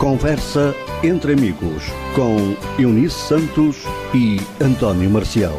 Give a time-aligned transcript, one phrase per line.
[0.00, 1.84] Conversa entre amigos
[2.16, 3.82] com Eunice Santos
[4.14, 5.52] e António Marcial.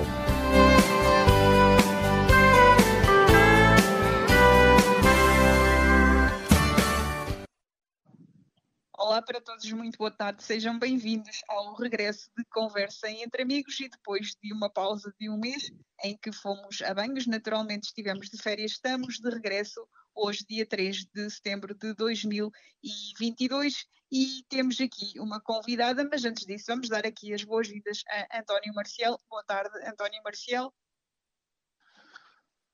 [8.97, 10.41] Olá para todos, muito boa tarde.
[10.41, 15.37] Sejam bem-vindos ao regresso de Conversa entre Amigos e depois de uma pausa de um
[15.37, 15.71] mês
[16.03, 21.05] em que fomos a banhos, naturalmente estivemos de férias, estamos de regresso hoje, dia 3
[21.13, 27.33] de setembro de 2022, e temos aqui uma convidada, mas antes disso, vamos dar aqui
[27.33, 29.17] as boas-vindas a António Marcial.
[29.29, 30.73] Boa tarde, António Marcial.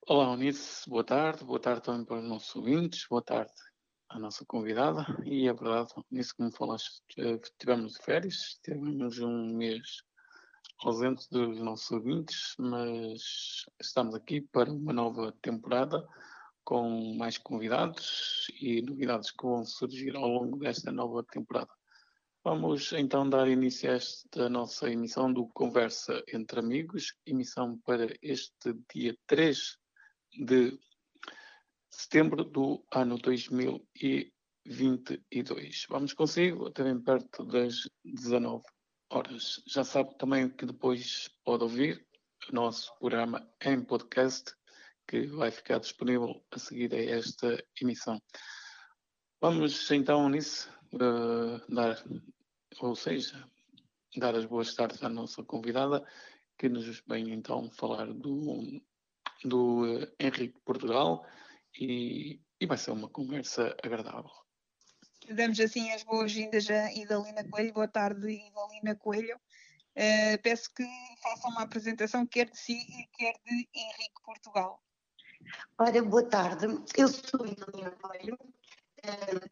[0.08, 3.54] Olá, Unice, boa tarde, boa tarde também para os nossos ouvintes, boa tarde
[4.10, 5.06] à nossa convidada.
[5.26, 7.04] E é verdade, nisso como falaste,
[7.60, 10.02] tivemos de férias, tivemos um mês
[10.80, 16.04] ausente dos nossos ouvintes, mas estamos aqui para uma nova temporada
[16.68, 21.72] com mais convidados e novidades que vão surgir ao longo desta nova temporada.
[22.44, 28.74] Vamos então dar início a esta nossa emissão do Conversa entre Amigos, emissão para este
[28.94, 29.78] dia 3
[30.46, 30.78] de
[31.90, 35.86] setembro do ano 2022.
[35.88, 38.62] Vamos consigo até bem perto das 19
[39.10, 39.64] horas.
[39.66, 42.06] Já sabe também que depois pode ouvir
[42.52, 44.52] o nosso programa em podcast
[45.08, 48.22] que vai ficar disponível a seguir a esta emissão.
[49.42, 52.04] Vamos então nisso uh, dar,
[52.80, 53.48] ou seja,
[54.18, 56.06] dar as boas tardes à nossa convidada,
[56.58, 58.82] que nos vem então falar do,
[59.44, 61.26] do uh, Henrique Portugal
[61.80, 64.32] e, e vai ser uma conversa agradável.
[65.30, 67.74] Damos assim as boas-vindas a Idalina Coelho.
[67.74, 69.38] Boa tarde, Idalina Coelho.
[69.96, 70.86] Uh, peço que
[71.22, 74.82] faça uma apresentação quer de si e quer de Henrique Portugal.
[75.80, 76.66] Ora, boa tarde.
[76.98, 78.38] Eu sou Helena Coelho.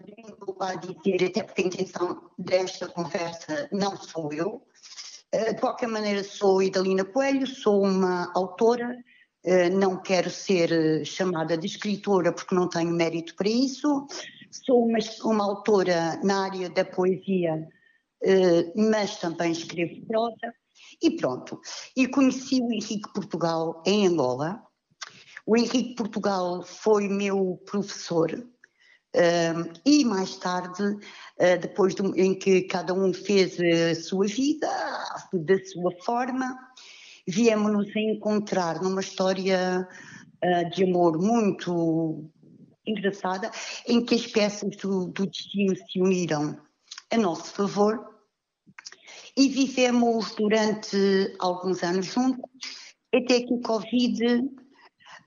[0.06, 4.66] Venho a dizer, até porque a intenção desta conversa não sou eu.
[5.34, 8.98] Uh, de qualquer maneira, sou Idalina Coelho, sou uma autora.
[9.46, 14.08] Uh, não quero ser chamada de escritora porque não tenho mérito para isso.
[14.50, 17.68] Sou uma, uma autora na área da poesia,
[18.76, 20.54] mas também escrevo prosa.
[21.02, 21.60] E pronto.
[21.96, 24.66] E conheci o Henrique Portugal em Angola
[25.46, 32.64] o Henrique Portugal foi meu professor uh, e mais tarde, uh, depois de, em que
[32.64, 34.68] cada um fez a sua vida,
[35.34, 36.58] da sua forma,
[37.28, 39.88] viemos-nos encontrar numa história
[40.44, 42.26] uh, de amor muito
[42.88, 43.52] engraçada,
[43.88, 46.58] em que as peças do, do destino se uniram
[47.12, 48.16] a nosso favor
[49.38, 52.50] e vivemos durante alguns anos juntos,
[53.14, 54.50] até que o Covid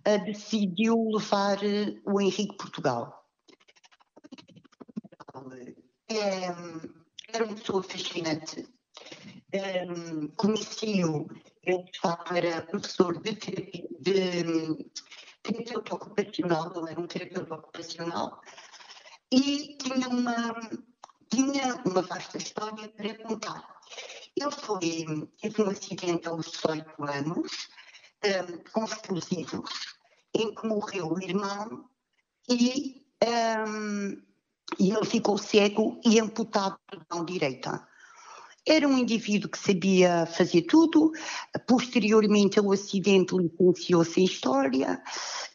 [0.04, 3.18] decidiu levar uh, o Henrique Portugal.
[6.08, 6.46] É,
[7.32, 8.66] era uma pessoa fascinante.
[9.54, 11.26] Um, Conheci-o,
[11.62, 13.32] ele facto era professor de
[14.00, 14.44] de,
[15.42, 18.40] terapeuta ocupacional, ele era um terapeuta ocupacional,
[19.32, 20.60] e tinha uma,
[21.28, 23.78] tinha uma vasta história para contar.
[24.36, 27.68] Ele foi, teve um acidente aos 18 anos,
[28.24, 29.70] um, com explosivos,
[30.34, 31.84] em que morreu o irmão
[32.48, 34.22] e, um,
[34.78, 37.86] e ele ficou cego e amputado da mão direita.
[38.66, 41.12] Era um indivíduo que sabia fazer tudo,
[41.66, 45.02] posteriormente ao acidente licenciou-se em História,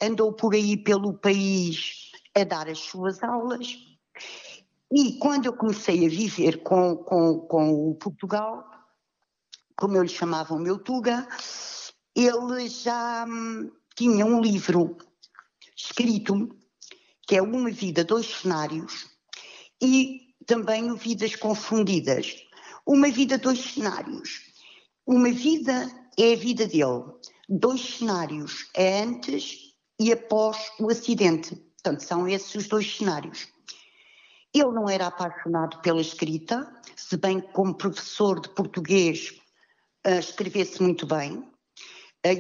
[0.01, 3.77] andou por aí pelo país a dar as suas aulas,
[4.95, 8.63] e quando eu comecei a viver com, com, com o Portugal,
[9.75, 11.27] como eu lhe chamava o meu Tuga,
[12.15, 14.97] ele já hum, tinha um livro
[15.75, 16.49] escrito
[17.27, 19.09] que é Uma Vida, Dois Cenários
[19.81, 22.35] e também o Vidas Confundidas.
[22.85, 24.53] Uma Vida, Dois Cenários.
[25.05, 27.03] Uma vida é a vida dele.
[27.49, 31.55] Dois cenários é antes e após o acidente.
[31.55, 33.47] Portanto, são esses os dois cenários.
[34.53, 39.41] Ele não era apaixonado pela escrita, se bem que como professor de português
[40.07, 41.43] uh, escrevesse muito bem,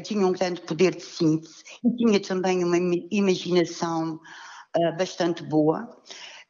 [0.03, 2.77] tinha um grande poder de síntese e tinha também uma
[3.11, 5.89] imaginação uh, bastante boa.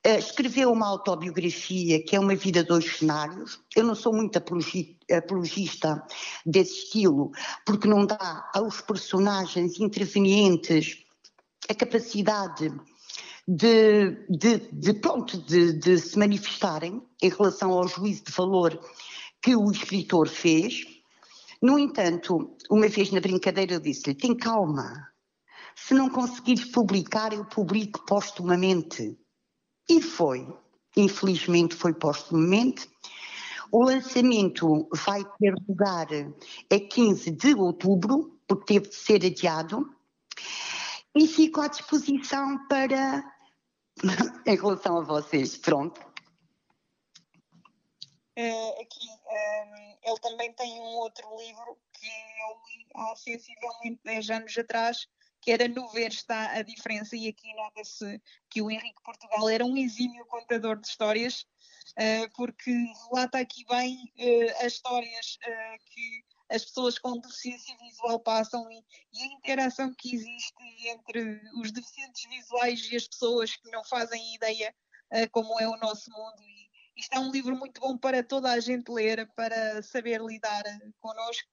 [0.06, 3.60] Uh, escreveu uma autobiografia que é Uma Vida Dois Cenários.
[3.76, 6.06] Eu não sou muito apologista
[6.46, 7.32] desse estilo,
[7.66, 11.04] porque não dá aos personagens intervenientes
[11.70, 12.72] a capacidade
[13.48, 18.80] de, de, de pronto, de, de se manifestarem em relação ao juízo de valor
[19.42, 20.93] que o escritor fez
[21.64, 25.08] no entanto, uma vez na brincadeira eu disse-lhe: tem calma,
[25.74, 29.18] se não conseguires publicar, eu publico postumamente.
[29.90, 30.46] E foi.
[30.98, 32.90] infelizmente foi postumamente.
[33.72, 36.08] O lançamento vai ter lugar
[36.70, 39.90] a 15 de outubro, porque teve de ser adiado,
[41.16, 43.24] e fico à disposição para,
[44.46, 46.13] em relação a vocês, pronto.
[48.36, 54.02] Uh, aqui, um, ehm, ele também tem um outro livro que eu li há sensivelmente
[54.04, 55.08] 10 anos atrás,
[55.40, 58.20] que era no ver está a diferença, e aqui nota-se
[58.50, 61.42] que o Henrique Portugal era um exímio contador de histórias,
[61.92, 62.72] uh, porque
[63.12, 65.38] relata aqui bem uh, as histórias
[65.92, 68.84] que as pessoas com deficiência visual passam e,
[69.14, 74.36] e, a interação que existe entre os deficientes visuais e as pessoas que não fazem
[74.36, 74.74] ideia
[75.32, 76.42] como é o nosso mundo.
[76.42, 80.64] E isto é um livro muito bom para toda a gente ler, para saber lidar
[81.00, 81.50] connosco,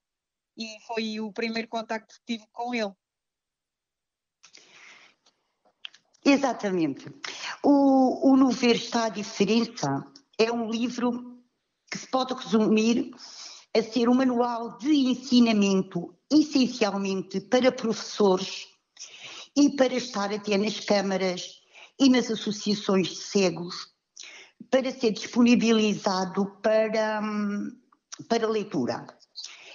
[0.56, 2.92] e foi o primeiro contacto que tive com ele.
[6.24, 7.06] Exatamente.
[7.62, 10.06] O, o No Ver está a diferença
[10.38, 11.42] é um livro
[11.90, 13.10] que se pode resumir
[13.74, 18.68] a ser um manual de ensinamento essencialmente para professores
[19.56, 21.60] e para estar até nas câmaras
[21.98, 23.89] e nas associações de cegos
[24.70, 27.20] para ser disponibilizado para,
[28.28, 29.06] para leitura.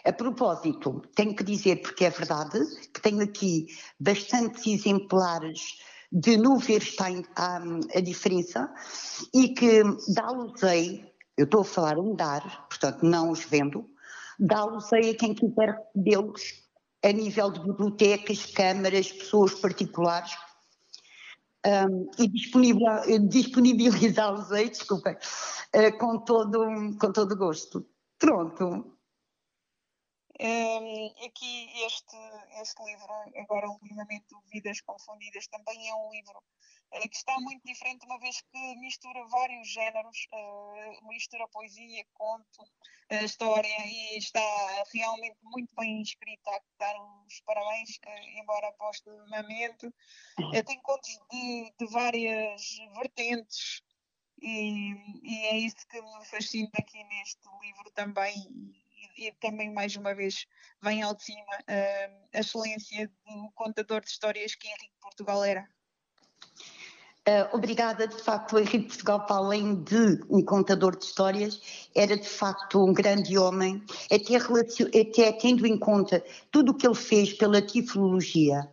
[0.05, 2.59] A propósito, tenho que dizer, porque é verdade,
[2.93, 3.67] que tenho aqui
[3.99, 5.79] bastantes exemplares
[6.11, 7.57] de no ver está a,
[7.95, 8.71] a diferença
[9.33, 9.81] e que
[10.13, 10.61] dá-los
[11.37, 13.89] eu estou a falar um dar, portanto não os vendo,
[14.39, 16.63] dá-los a quem quiser recebê-los
[17.03, 20.31] a nível de bibliotecas, câmaras, pessoas particulares
[21.65, 26.65] um, e disponibilizá-los aí, desculpem, uh, com, todo,
[26.99, 27.85] com todo gosto.
[28.19, 28.94] Pronto,
[30.39, 32.17] um, aqui este,
[32.61, 36.37] este livro, agora ultimamente Vidas Confundidas, também é um livro
[36.93, 42.63] uh, que está muito diferente, uma vez que mistura vários géneros, uh, mistura poesia, conto,
[42.63, 44.41] uh, história, e está
[44.93, 46.95] realmente muito bem escrito, há que dar
[47.25, 47.99] os parabéns,
[48.37, 49.89] embora postumamente.
[50.65, 52.61] tem contos de, de várias
[52.93, 53.81] vertentes,
[54.41, 54.91] e,
[55.23, 58.84] e é isso que me fascina aqui neste livro também
[59.17, 60.45] e também mais uma vez
[60.81, 65.67] vem ao de cima uh, a excelência do contador de histórias que Henrique Portugal era.
[67.27, 71.59] Uh, obrigada, de facto, Henrique Portugal, para além de um contador de histórias,
[71.95, 74.35] era de facto um grande homem, até,
[75.01, 78.69] até tendo em conta tudo o que ele fez pela tiflologia,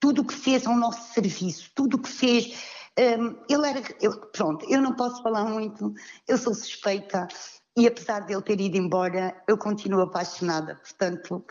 [0.00, 2.58] tudo o que fez ao nosso serviço, tudo o que fez.
[2.98, 3.82] Um, ele era.
[4.00, 5.94] Eu, pronto, eu não posso falar muito,
[6.26, 7.28] eu sou suspeita,
[7.76, 11.44] e apesar de ele ter ido embora, eu continuo apaixonada, portanto,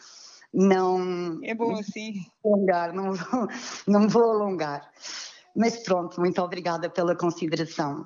[0.54, 1.40] não.
[1.44, 2.26] É bom assim.
[2.44, 3.48] Alongar, não, vou,
[3.88, 4.92] não vou alongar.
[5.56, 8.06] Mas pronto, muito obrigada pela consideração.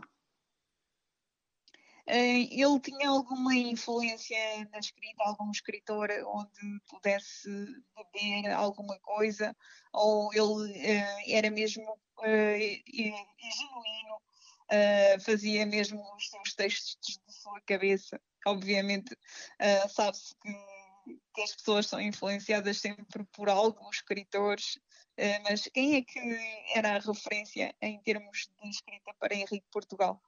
[2.06, 4.38] Eh, ele tinha alguma influência
[4.72, 7.50] na escrita, algum escritor onde pudesse
[7.96, 9.56] beber alguma coisa,
[9.94, 14.16] ou ele uh, era mesmo uh, genuíno
[14.74, 18.20] uh, fazia mesmo os seus textos sua cabeça.
[18.46, 20.54] Obviamente, uh, sabe-se que,
[21.34, 24.78] que, as pessoas são influenciadas sempre por algo, os escritores,
[25.20, 26.20] uh, mas quem é que
[26.76, 30.22] era a referência em termos de escrita para Henrique Portugal?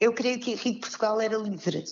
[0.00, 1.84] Eu creio que Henrique Portugal era livre.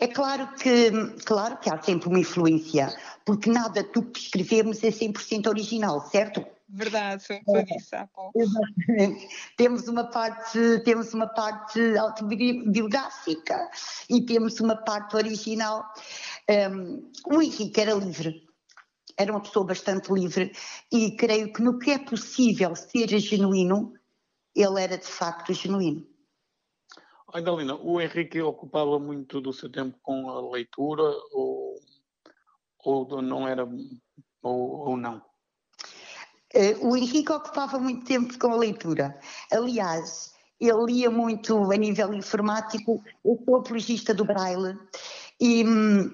[0.00, 0.90] É claro que,
[1.24, 2.88] claro que há sempre uma influência,
[3.24, 6.44] porque nada do que escrevemos é 100% original, certo?
[6.70, 8.38] Verdade, foi o que eu disse há pouco.
[8.38, 9.28] Exatamente.
[9.56, 13.70] Temos uma parte, temos uma parte autobiográfica
[14.10, 15.84] e temos uma parte original.
[16.70, 18.46] Um, o Henrique era livre,
[19.16, 20.52] era uma pessoa bastante livre
[20.92, 23.94] e creio que no que é possível ser genuíno,
[24.54, 26.06] ele era de facto genuíno.
[27.32, 31.78] Aidalina, o Henrique ocupava muito do seu tempo com a leitura ou,
[32.84, 33.66] ou não era
[34.42, 35.27] ou, ou não?
[36.54, 39.18] Uh, o Henrique ocupava muito tempo com a leitura.
[39.52, 43.02] Aliás, ele lia muito a nível informático.
[43.24, 44.78] Eu sou apologista do Braille
[45.40, 46.10] e hum,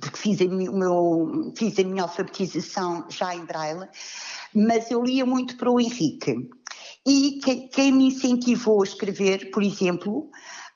[0.00, 3.88] porque fiz a, meu, fiz a minha alfabetização já em Braille,
[4.54, 6.50] mas eu lia muito para o Henrique.
[7.06, 7.40] E
[7.72, 10.30] quem me incentivou a escrever, por exemplo,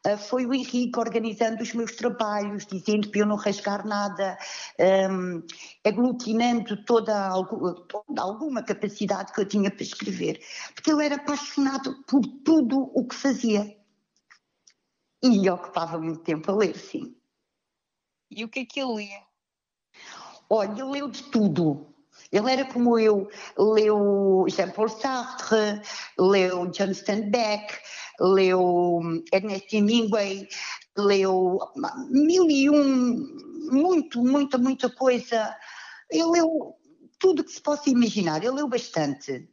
[0.04, 4.36] Uh, foi o Henrique organizando os meus trabalhos, dizendo para eu não rasgar nada,
[5.08, 5.42] um,
[5.84, 7.30] aglutinando toda,
[7.88, 10.40] toda, alguma capacidade que eu tinha para escrever,
[10.74, 13.76] porque ele era apaixonado por tudo o que fazia.
[15.22, 17.14] E ocupava muito tempo a ler, sim.
[18.28, 19.22] E o que é que ele lia?
[20.50, 21.92] Olha, ele leu de tudo.
[22.32, 23.28] Ele era como eu,
[23.58, 25.82] leu Jean-Paul Sartre,
[26.18, 27.78] leu John Steinbeck,
[28.20, 29.00] leu
[29.32, 30.48] Ernest Hemingway,
[30.96, 31.58] leu
[32.10, 33.26] mil e um,
[33.70, 35.56] muito, muita, muita coisa.
[36.10, 36.76] Ele leu
[37.18, 39.48] tudo que se possa imaginar, ele leu bastante.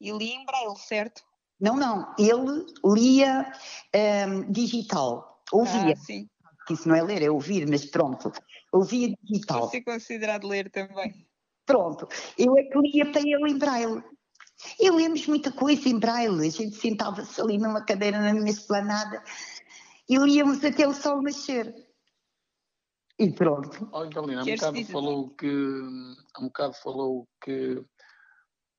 [0.00, 1.22] E lia em braille, certo?
[1.60, 3.52] Não, não, ele lia
[4.28, 5.92] um, digital, ouvia.
[5.92, 6.28] Ah, sim.
[6.70, 8.32] Isso não é ler, é ouvir, mas pronto,
[8.72, 9.60] ouvia digital.
[9.60, 11.26] Pode ser considerado ler também.
[11.66, 12.08] Pronto,
[12.38, 14.02] eu é que lia para ele em braille.
[14.80, 19.22] E lemos muita coisa em braille, a gente sentava-se ali numa cadeira na minha esplanada
[20.08, 21.74] e líamos até o sol nascer.
[23.18, 23.88] E pronto.
[23.92, 25.46] Olha, Galina, há um bocado falou que,
[26.34, 27.84] há um bocado falou que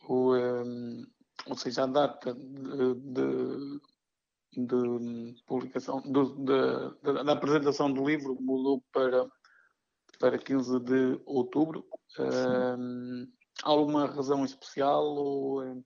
[0.07, 1.05] o, um,
[1.47, 3.79] ou seja, a data de, de,
[4.67, 9.25] de publicação, de, da apresentação do livro mudou para,
[10.19, 11.87] para 15 de outubro.
[12.19, 13.27] Um,
[13.65, 15.03] alguma razão especial?
[15.03, 15.83] Ou,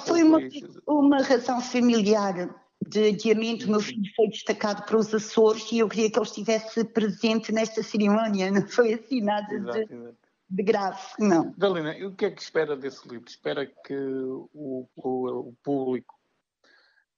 [0.00, 0.38] foi uma,
[0.86, 2.54] uma razão familiar
[2.86, 3.66] de adiamento.
[3.66, 7.52] O meu filho foi destacado para os Açores e eu queria que ele estivesse presente
[7.52, 8.50] nesta cerimónia.
[8.50, 10.18] Não foi assim nada exato, de, exato.
[10.48, 11.54] de, grave, não.
[11.56, 13.28] Dalina, e o que é que espera desse livro?
[13.28, 16.14] Espera que o, o, o público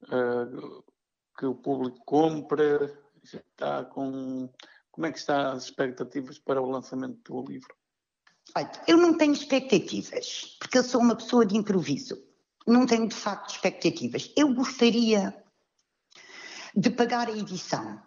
[0.05, 0.85] uh,
[1.39, 2.93] que o público compre?
[3.23, 4.49] Está com
[4.91, 7.73] como é que está as expectativas para o lançamento do livro?
[8.57, 12.19] Olha, eu não tenho expectativas, porque eu sou uma pessoa de improviso.
[12.67, 14.33] Não tenho de facto expectativas.
[14.37, 15.35] Eu gostaria
[16.75, 18.01] de pagar a edição.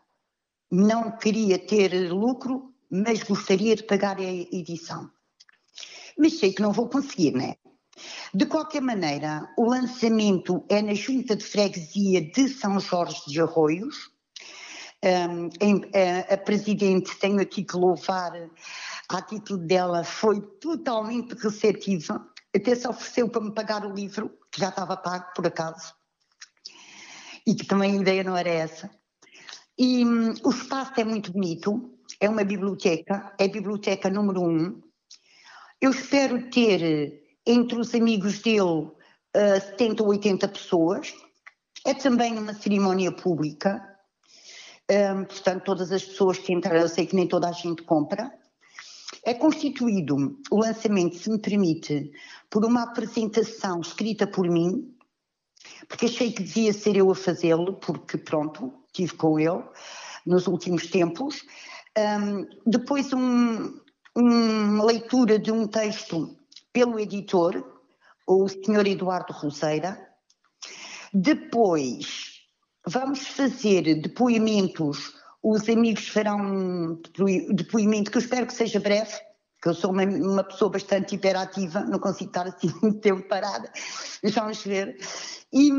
[0.71, 5.09] Não queria ter lucro, mas gostaria de pagar a edição.
[6.17, 7.55] Mas sei que não vou conseguir, né?
[8.33, 14.11] De qualquer maneira, o lançamento é na Junta de Freguesia de São Jorge de Arroios.
[15.03, 15.49] Um,
[15.93, 18.31] a, a Presidente, tenho aqui que louvar
[19.15, 22.27] a atitude dela, foi totalmente receptiva.
[22.55, 25.93] Até se ofereceu para me pagar o livro, que já estava pago, por acaso
[27.45, 28.89] e que também a ideia não era essa.
[29.77, 34.81] E um, o espaço é muito bonito, é uma biblioteca, é a biblioteca número um.
[35.81, 41.13] Eu espero ter entre os amigos dele uh, 70 ou 80 pessoas.
[41.85, 43.81] É também uma cerimónia pública,
[45.15, 48.31] um, portanto, todas as pessoas que entraram, eu sei que nem toda a gente compra.
[49.23, 52.11] É constituído o lançamento, se me permite,
[52.49, 54.95] por uma apresentação escrita por mim,
[55.87, 59.63] porque achei que devia ser eu a fazê-lo, porque pronto, estive com ele
[60.25, 61.43] nos últimos tempos.
[61.97, 63.79] Um, depois um,
[64.15, 66.35] uma leitura de um texto
[66.73, 67.79] pelo editor,
[68.27, 68.87] o Sr.
[68.87, 69.99] Eduardo Roseira.
[71.13, 72.41] Depois
[72.87, 77.01] vamos fazer depoimentos, os amigos farão um
[77.53, 79.17] depoimento que eu espero que seja breve,
[79.61, 83.71] que eu sou uma, uma pessoa bastante hiperativa, não consigo estar assim muito tempo parada,
[84.23, 84.97] mas vamos ver.
[85.51, 85.69] E,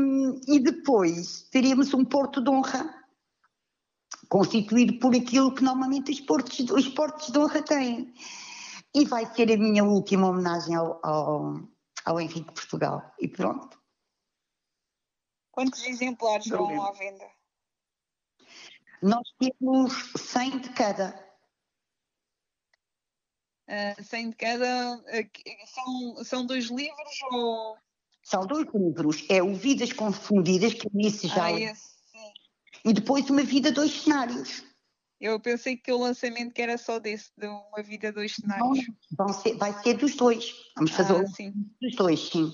[0.47, 2.93] e depois teríamos um porto de honra,
[4.29, 8.13] constituído por aquilo que normalmente os portos, os portos de honra têm.
[8.95, 11.59] E vai ser a minha última homenagem ao, ao,
[12.05, 13.11] ao Henrique Portugal.
[13.19, 13.81] E pronto.
[15.51, 17.25] Quantos exemplares vão à venda?
[19.03, 21.09] Nós temos 100 de cada.
[23.67, 24.95] Uh, ah, 100 de cada.
[24.95, 27.77] Uh, são, são dois livros ou.
[28.23, 29.25] São dois livros.
[29.29, 31.47] É o Vidas Confundidas, que eu disse já.
[31.47, 31.81] Ah, esse,
[32.11, 32.31] sim.
[32.85, 34.63] E depois Uma Vida, Dois Cenários.
[35.19, 38.85] Eu pensei que o lançamento que era só desse, de Uma Vida, Dois Cenários.
[39.19, 40.53] Não, ser, vai ser dos dois.
[40.77, 41.51] Vamos fazer ah, sim.
[41.81, 42.53] dos dois, sim.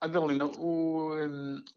[0.00, 1.12] Adelina, o,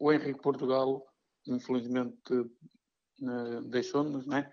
[0.00, 1.11] o Henrique Portugal,
[1.46, 4.50] infelizmente, eh, deixou-nos, não é?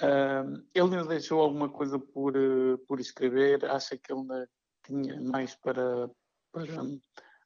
[0.00, 3.64] Uh, ele ainda deixou alguma coisa por, uh, por escrever?
[3.64, 4.48] Acha que ele ainda
[4.86, 6.08] tinha mais para,
[6.52, 6.66] para,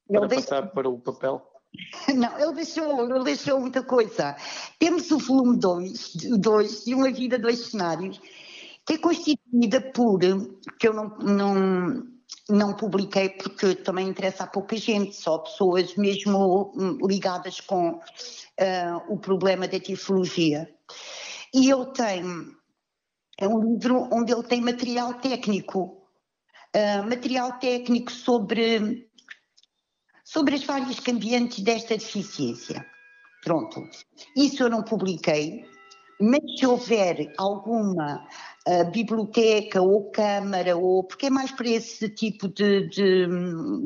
[0.07, 1.43] para passar para o papel?
[2.15, 4.37] Não, ele deixou, ele deixou muita coisa.
[4.79, 8.21] Temos o volume 2 dois, de Uma Vida, Dois Cenários,
[8.85, 10.19] que é constituída por,
[10.79, 12.07] que eu não, não,
[12.53, 18.01] não publiquei porque também interessa a pouca gente, só pessoas mesmo hum, ligadas com uh,
[19.09, 20.73] o problema da tifologia.
[21.55, 22.23] E ele tem,
[23.39, 26.03] é um livro onde ele tem material técnico,
[26.77, 29.09] uh, material técnico sobre,
[30.25, 32.85] sobre as várias cambiantes desta deficiência.
[33.43, 33.83] Pronto.
[34.37, 35.65] Isso eu não publiquei,
[36.23, 38.27] mas se houver alguma
[38.69, 43.27] uh, biblioteca ou câmara, ou, porque é mais para esse tipo de, de,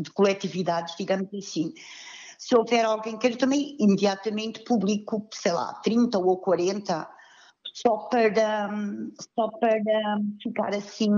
[0.03, 1.73] de coletividades, digamos assim,
[2.39, 7.09] se houver alguém que eu também imediatamente publico, sei lá, 30 ou 40
[7.75, 8.71] só para,
[9.35, 11.11] só para ficar assim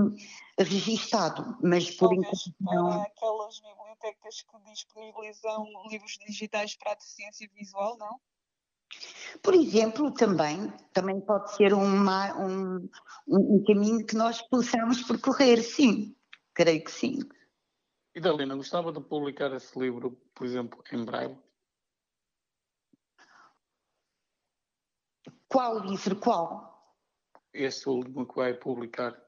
[0.57, 3.01] registado, mas por enquanto não.
[3.01, 8.19] aquelas bibliotecas bibliotecas que disponibilizam livros digitais para a deficiência visual, não?
[9.41, 12.89] Por exemplo, também, também pode ser uma, um,
[13.27, 16.15] um caminho que nós possamos percorrer, sim,
[16.53, 17.19] creio que sim.
[18.13, 21.37] E Dalina, gostava de publicar esse livro, por exemplo, em braille?
[25.47, 26.15] Qual livro?
[26.17, 26.95] Qual?
[27.53, 29.19] Esse último que vai publicar.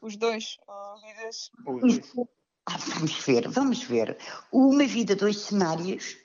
[0.00, 1.50] Os dois, oh, vidas.
[1.66, 2.28] Os dois.
[2.66, 4.18] Ah, vamos ver, vamos ver.
[4.52, 6.16] Uma vida, dois cenários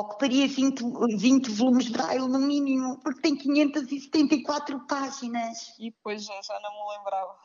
[0.00, 0.82] ocuparia 20,
[1.16, 5.74] 20 volumes de braille no mínimo, porque tem 574 páginas.
[5.78, 7.36] E depois já, já não me lembrava.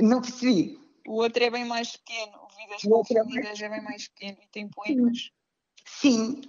[0.00, 0.78] Não percebi.
[1.06, 4.48] O outro é bem mais pequeno, o Vidas é Confundidas é bem mais pequeno e
[4.48, 5.30] tem poemas.
[5.86, 6.42] Sim,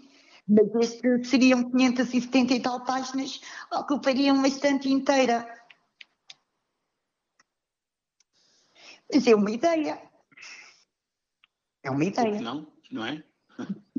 [0.46, 3.40] mas este seriam 570 e tal páginas,
[3.72, 5.48] ocupariam uma estante inteira.
[9.12, 10.02] Mas é uma ideia.
[11.84, 12.42] É uma ideia.
[12.42, 12.68] não?
[12.92, 13.24] Não é?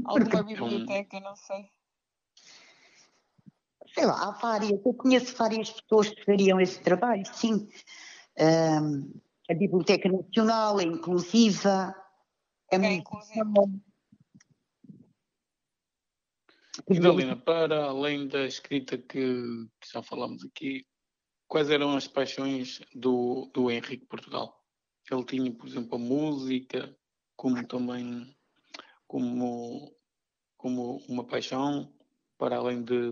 [0.04, 1.70] Alguma biblioteca, não sei.
[3.94, 4.70] Sei lá, há várias.
[4.84, 7.68] Eu conheço várias pessoas que fariam esse trabalho, sim.
[8.38, 9.10] Ahm,
[9.50, 11.94] a Biblioteca Nacional é inclusiva.
[12.70, 13.44] É É muito inclusiva.
[13.44, 13.80] bom.
[16.88, 20.86] E Dalina, para além da escrita que, que já falámos aqui,
[21.48, 24.56] quais eram as paixões do, do Henrique Portugal?
[25.10, 26.96] Ele tinha, por exemplo, a música,
[27.36, 28.34] como também
[29.10, 29.92] como,
[30.56, 31.92] como uma paixão,
[32.38, 33.10] para além de,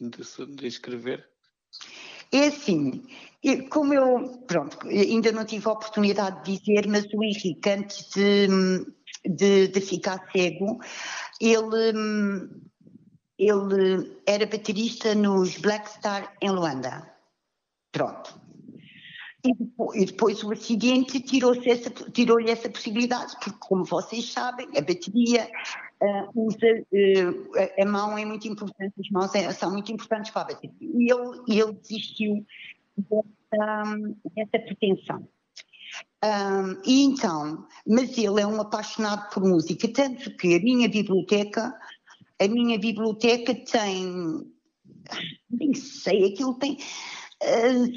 [0.00, 1.28] de, de escrever?
[2.32, 3.06] É assim,
[3.68, 8.48] como eu, pronto, ainda não tive a oportunidade de dizer, mas o Henrique, antes de,
[9.26, 10.78] de, de ficar cego,
[11.38, 11.92] ele,
[13.38, 17.14] ele era baterista nos Black Star em Luanda.
[17.92, 18.40] Pronto.
[19.46, 24.66] E depois, e depois o acidente tirou-se essa- tirou-lhe essa possibilidade, porque, como vocês sabem,
[24.76, 25.48] a bateria
[26.00, 30.42] ah, usa, eh, a- mão é muito importante, as mãos é- são muito importantes para
[30.42, 30.72] a bateria.
[30.80, 32.44] E ele, ele desistiu
[32.96, 33.84] dessa,
[34.34, 35.28] dessa pretensão.
[36.22, 41.78] Ah, e então, mas ele é um apaixonado por música, tanto que a minha biblioteca,
[42.40, 44.50] a minha biblioteca tem,
[45.50, 46.78] nem sei, aquilo tem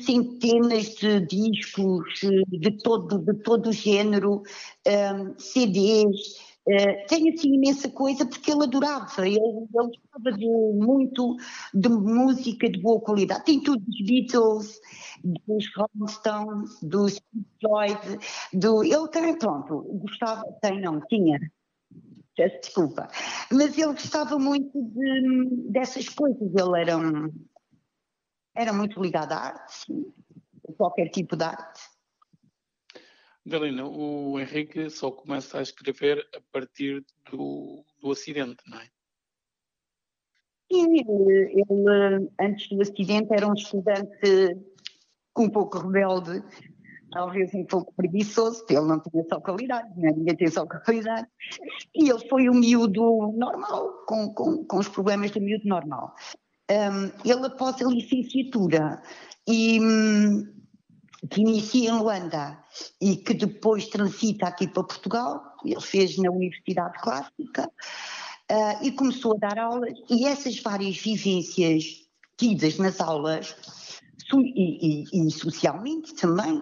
[0.04, 4.44] centenas de discos eh, de todo, de todo o género,
[4.88, 6.38] ah, CDs,
[6.70, 9.40] eh, tem assim imensa coisa porque ele adorava, ele,
[9.72, 11.38] gostava de, muito
[11.74, 14.82] de música de boa qualidade, tem tudo dos Beatles,
[15.24, 17.22] dos Rolling Stones, dos
[17.62, 18.20] Floyd,
[18.52, 21.40] do, ele também, pronto, gostava, tem não, tinha,
[22.36, 23.08] desculpa,
[23.50, 27.32] mas ele gostava muito de, dessas coisas, ele era, um,
[28.58, 29.94] era muito ligado à arte,
[30.76, 31.82] qualquer tipo de arte.
[33.46, 38.90] Dalina, o Henrique só começa a escrever a partir do, do acidente, não é?
[40.70, 44.58] Sim, ele, antes do acidente era um estudante
[45.38, 46.44] um pouco rebelde,
[47.12, 50.12] talvez um pouco preguiçoso, porque ele não tinha só qualidade, né?
[50.12, 51.28] ninguém tem só qualidade.
[51.96, 56.16] E ele foi um miúdo normal, com, com, com os problemas do miúdo normal.
[56.70, 59.02] Um, ele, após a licenciatura,
[59.48, 60.46] e, hum,
[61.30, 62.62] que inicia em Luanda
[63.02, 67.72] e que depois transita aqui para Portugal, ele fez na Universidade Clássica,
[68.50, 71.84] ah, e começou a dar aulas, e essas várias vivências
[72.38, 73.56] tidas nas aulas,
[74.34, 76.62] e, e- e socialmente também,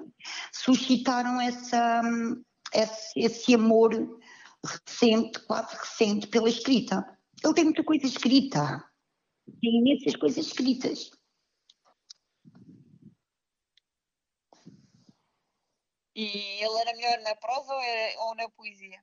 [0.53, 2.41] suscitaram essa, hum,
[2.73, 3.91] esse, esse amor
[4.87, 7.05] recente, quase recente, pela escrita.
[7.43, 8.83] Ele tem muita coisa escrita,
[9.61, 11.11] tem imensas coisas escritas.
[16.15, 18.99] E ele era melhor na prosa ou, era- ou na poesia?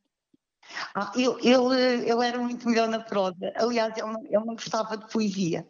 [0.94, 3.52] Ah, ele, ele, ele era muito melhor na prosa.
[3.56, 5.68] Aliás, ele não, ele não gostava de poesia.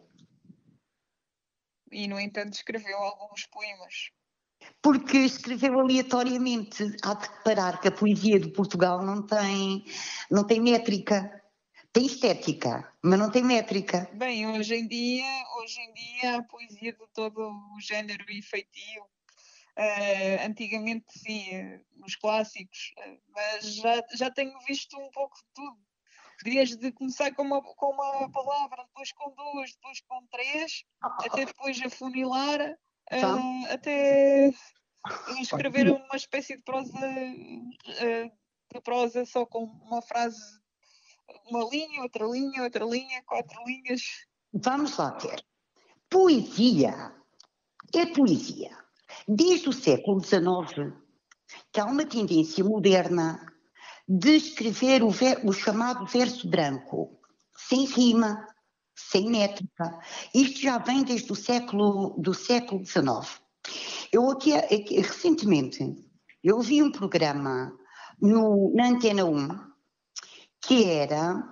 [1.91, 4.11] E, no entanto, escreveu alguns poemas.
[4.81, 6.95] Porque escreveu aleatoriamente.
[7.03, 9.83] Há de reparar que a poesia de Portugal não tem,
[10.31, 11.42] não tem métrica.
[11.93, 14.09] Tem estética, mas não tem métrica.
[14.13, 15.25] Bem, hoje em dia,
[15.59, 19.05] hoje em dia a poesia de todo o género e feitio.
[19.75, 25.45] eh, antigamente sim, eh, nos clássicos, eh, mas já, já tenho visto um pouco de
[25.55, 25.77] tudo.
[26.43, 31.81] Desde começar com uma, com uma palavra, depois com duas, depois com três, até depois
[31.81, 32.59] afunilar,
[33.09, 33.35] Tá.
[33.73, 34.51] até
[35.41, 36.97] escrever uma espécie de prosa,
[37.99, 38.31] eh,
[38.73, 40.39] de prosa só com uma frase,
[41.49, 44.01] uma linha, outra linha, outra linha, quatro linhas.
[44.53, 45.43] Vamos lá ver.
[46.09, 47.13] Poesia
[47.93, 48.77] é poesia.
[49.27, 50.93] Desde o século XIX,
[51.71, 53.45] que há uma tendência moderna
[54.07, 57.19] de escrever o, ver, o chamado verso branco,
[57.55, 58.47] sem rima,
[58.95, 59.99] sem métrica.
[60.33, 63.41] Isto já vem desde o século, do século XIX.
[64.11, 65.95] Eu aqui, aqui recentemente,
[66.43, 67.71] eu vi um programa
[68.21, 69.72] no, na Antena 1
[70.65, 71.43] que era,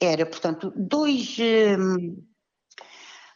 [0.00, 1.36] era portanto, dois,
[1.78, 2.24] hum,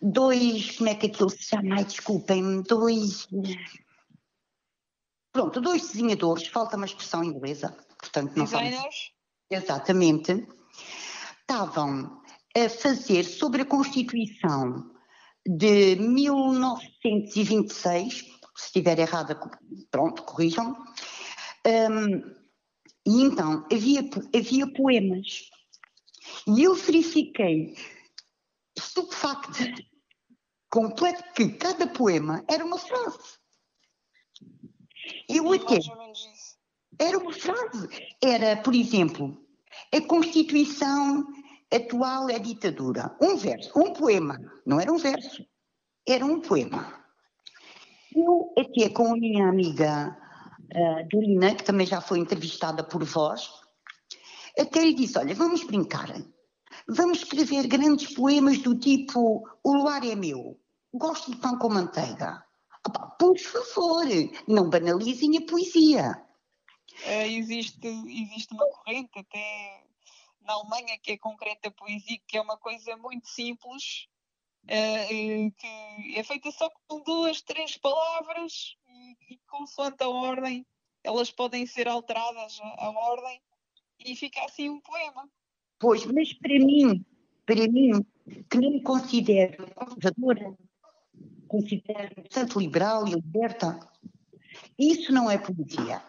[0.00, 1.74] dois, como é que aquilo se chama?
[1.76, 3.26] Ai, desculpem-me, dois,
[5.32, 9.10] pronto, dois desenhadores, falta uma expressão inglesa, portanto não Designers?
[9.50, 10.46] Exatamente.
[11.40, 12.22] Estavam
[12.56, 14.92] a fazer sobre a Constituição
[15.46, 19.38] de 1926, se estiver errada,
[19.90, 20.76] pronto, corrijam.
[21.66, 22.45] Um,
[23.06, 24.00] e então havia,
[24.34, 25.48] havia poemas.
[26.48, 27.76] E eu verifiquei,
[28.76, 29.72] estupefacta,
[30.68, 33.38] completo, que cada poema era uma frase.
[35.28, 35.78] Eu até.
[36.98, 37.88] Era uma frase.
[38.22, 39.40] Era, por exemplo,
[39.94, 41.24] a Constituição
[41.72, 43.16] atual é ditadura.
[43.20, 44.38] Um verso, um poema.
[44.66, 45.46] Não era um verso,
[46.08, 47.04] era um poema.
[48.14, 50.16] Eu até com a minha amiga
[50.74, 53.50] uh, Dorina, que também já foi entrevistada por vós,
[54.58, 56.08] até lhe disse, olha, vamos brincar.
[56.88, 60.58] Vamos escrever grandes poemas do tipo O luar é meu,
[60.92, 62.44] gosto de pão com manteiga.
[62.86, 64.04] Opa, por favor,
[64.46, 66.22] não banalizem a poesia.
[67.04, 69.84] Uh, existe, existe uma corrente até
[70.40, 74.06] na Alemanha que é concreta poesia, que é uma coisa muito simples,
[74.64, 78.76] uh, que é feita só com duas, três palavras
[79.30, 80.66] e, consoante a ordem,
[81.02, 83.40] elas podem ser alteradas a, ordem
[84.04, 85.28] e fica assim um poema.
[85.78, 87.04] Pois, mas para mim,
[87.44, 88.04] para mim,
[88.50, 90.56] que não me considero conservadora,
[91.46, 93.78] considero bastante liberal e liberta,
[94.78, 96.02] isso não é poesia.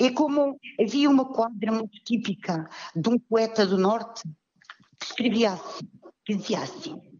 [0.00, 4.22] É como havia uma quadra muito típica de um poeta do Norte
[4.98, 5.88] que escrevia assim,
[6.24, 7.13] que dizia assim: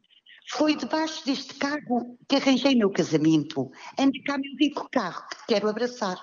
[0.56, 3.72] Foi debaixo deste carro que arranjei meu casamento.
[3.98, 6.16] Ande cá, meu rico carro, que quero abraçar.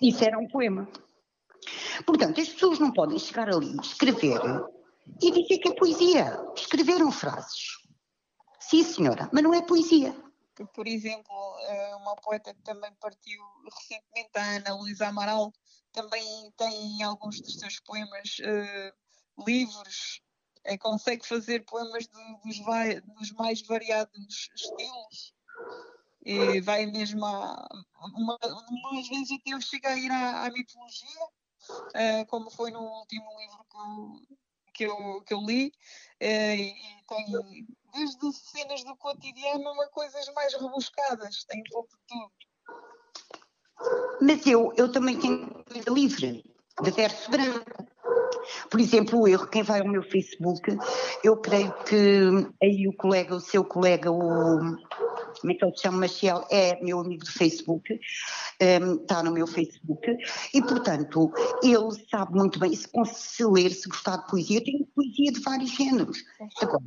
[0.00, 0.88] Isso era um poema.
[2.06, 4.40] Portanto, as pessoas não podem chegar ali, escrever
[5.20, 6.40] e dizer que é poesia.
[6.54, 7.78] Escreveram frases.
[8.60, 10.14] Sim, senhora, mas não é poesia.
[10.72, 11.34] Por exemplo,
[11.68, 15.52] eh, uma poeta que também partiu recentemente, a Ana Luísa Amaral,
[15.92, 20.22] também tem alguns dos seus poemas uh, livros,
[20.68, 25.34] uh, consegue fazer poemas de, dos, vai, dos, mais variados estilos.
[26.24, 27.68] E vai mesmo a.
[28.14, 28.36] Uma,
[29.08, 31.24] vezes até eu chego a ir à, à mitologia,
[31.70, 34.20] uh, como foi no último livro que eu,
[34.74, 35.72] que eu, que eu li,
[36.20, 36.74] e
[37.08, 42.32] tem desde cenas do cotidiano a coisas mais rebuscadas, tem um pouco de tudo.
[44.20, 46.44] Mas eu, eu também tenho coisa livre,
[46.82, 47.86] de verso branco.
[48.70, 50.76] Por exemplo, o erro, quem vai ao meu Facebook,
[51.24, 52.30] eu creio que
[52.62, 54.76] aí o colega, o seu colega, o
[55.40, 57.98] como é que ele se chama, Maciel, é meu amigo do Facebook, um,
[58.60, 60.16] ehm, está no meu Facebook,
[60.52, 64.86] e portanto, ele sabe muito bem, se, se ler, se gostar de poesia, eu tenho
[64.94, 66.18] poesia de vários géneros.
[66.60, 66.82] Agora,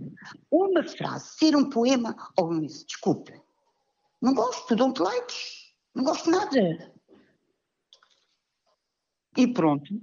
[0.51, 3.33] uma frase, ser um poema, ou oh, desculpe,
[4.21, 5.33] não gosto, don't like,
[5.95, 6.91] não gosto nada.
[9.39, 9.93] E pronto.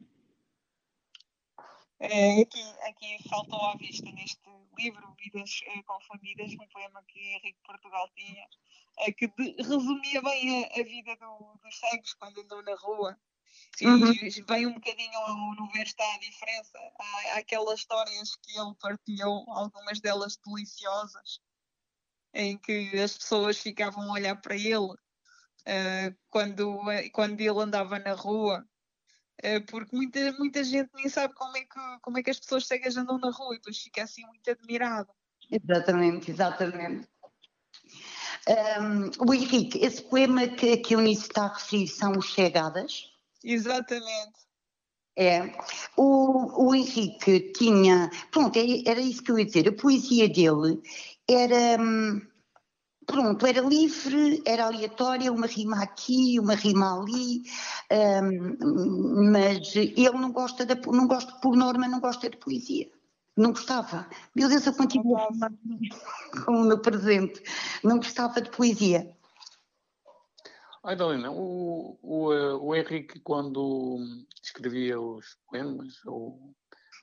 [1.98, 4.40] É, aqui, aqui faltou à vista neste
[4.78, 10.64] livro Vidas uh, Confundidas, um poema que Henrique Portugal tinha, uh, que de, resumia bem
[10.64, 13.18] a, a vida do, dos cegos quando andam na rua.
[13.82, 14.10] Uhum.
[14.10, 15.12] E vem um bocadinho
[15.58, 16.78] no ver está a diferença.
[16.98, 21.40] Há, há, aquelas histórias que ele partilhou, algumas delas deliciosas,
[22.32, 26.80] em que as pessoas ficavam a olhar para ele uh, quando,
[27.12, 28.75] quando ele andava na rua é,
[29.70, 32.96] porque muita, muita gente nem sabe como é, que, como é que as pessoas cegas
[32.96, 35.08] andam na rua e depois fica assim muito admirado.
[35.50, 37.08] Exatamente, exatamente.
[38.48, 43.10] Um, o Henrique, esse poema que, que o Eunice está a referir são os Chegadas?
[43.42, 44.46] Exatamente.
[45.16, 45.52] É.
[45.96, 48.10] O, o Henrique tinha.
[48.30, 49.68] Pronto, é, era isso que eu ia dizer.
[49.68, 50.80] A poesia dele
[51.28, 51.80] era.
[51.82, 52.20] Hum,
[53.06, 57.42] pronto, era livre, era aleatória, uma rima aqui, uma rima ali,
[57.90, 62.90] um, mas ele não gosta, da, não gosta, por norma, não gosta de poesia.
[63.36, 64.08] Não gostava.
[64.34, 65.52] Meu Deus, eu continuo a falar
[66.44, 67.42] com o meu presente.
[67.84, 69.14] Não gostava de poesia.
[70.82, 72.28] Ai, Dalina, o, o,
[72.68, 73.98] o Henrique, quando
[74.42, 76.54] escrevia os poemas, ou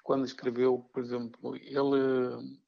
[0.04, 2.62] quando escreveu, por exemplo, ele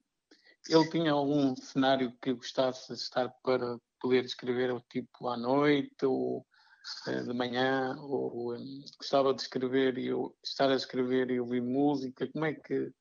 [0.69, 6.45] ele tinha algum cenário que gostasse de estar para poder escrever, tipo à noite, ou
[7.08, 11.62] eh, de manhã, ou um, gostava de escrever e eu estar a escrever e ouvir
[11.62, 12.91] música, como é que.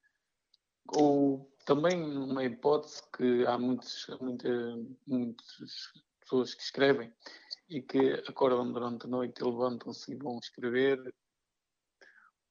[0.97, 4.49] Ou também uma hipótese que há muitos, muita,
[5.07, 7.13] muitas pessoas que escrevem
[7.69, 11.15] e que acordam durante a noite e levantam-se e vão escrever.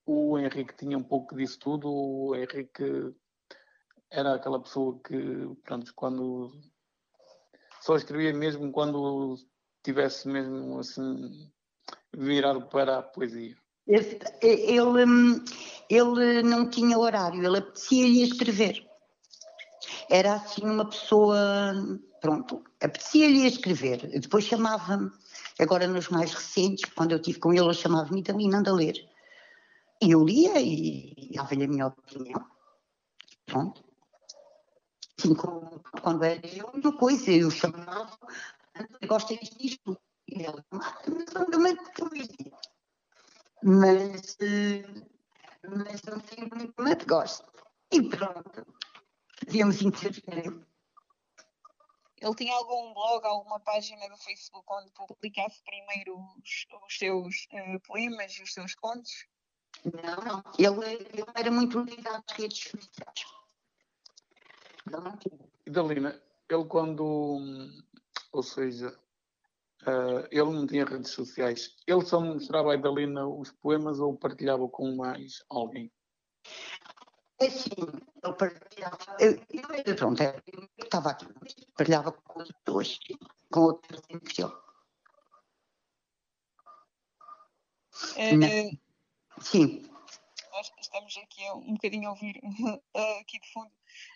[0.05, 3.13] O Henrique tinha um pouco disso tudo, o Henrique
[4.13, 5.17] era aquela pessoa que,
[5.63, 6.51] pronto, quando
[7.81, 9.35] só escrevia mesmo quando
[9.83, 11.51] tivesse mesmo assim
[12.15, 13.57] virado para a poesia.
[13.85, 14.19] Ele,
[15.89, 18.87] ele não tinha horário, ele apetecia-lhe escrever.
[20.09, 21.73] Era assim uma pessoa,
[22.21, 24.07] pronto, apetecia-lhe escrever.
[24.19, 25.11] Depois chamava-me,
[25.59, 28.95] agora nos mais recentes, quando eu estive com ele, ele chamava-me Italina, anda a ler.
[30.01, 32.45] E eu lia e dava-lhe a minha opinião.
[33.45, 33.92] Pronto.
[35.23, 38.17] Assim como quando era eu, coisa, eu chamava,
[39.07, 39.97] gostas disto?
[40.27, 40.93] E ela, mas
[43.61, 44.27] mas,
[45.63, 47.49] mas não sei muito, mas gosto.
[47.89, 48.67] E pronto,
[49.45, 50.67] fazíamos intervir.
[52.17, 57.79] Ele tinha algum blog, alguma página do Facebook onde publicasse primeiro os, os seus uh,
[57.87, 59.25] poemas e os seus contos?
[59.85, 60.43] Não, não.
[60.59, 63.42] Ele, ele era muito ligado às redes sociais.
[65.65, 67.49] E Dalina, ele quando,
[68.31, 68.89] ou seja,
[69.83, 74.67] uh, ele não tinha redes sociais, ele só mostrava a Dalina os poemas ou partilhava
[74.67, 75.91] com mais alguém?
[77.39, 77.69] É sim,
[78.23, 79.39] eu partilhava, eu,
[79.85, 80.41] eu, pronto, eu
[80.77, 81.27] estava aqui,
[81.75, 82.99] partilhava com as pessoas,
[83.51, 84.19] com outras em
[88.15, 88.71] é,
[89.41, 89.92] Sim.
[90.53, 92.39] Nós estamos aqui um bocadinho a ouvir
[93.21, 93.71] aqui de fundo.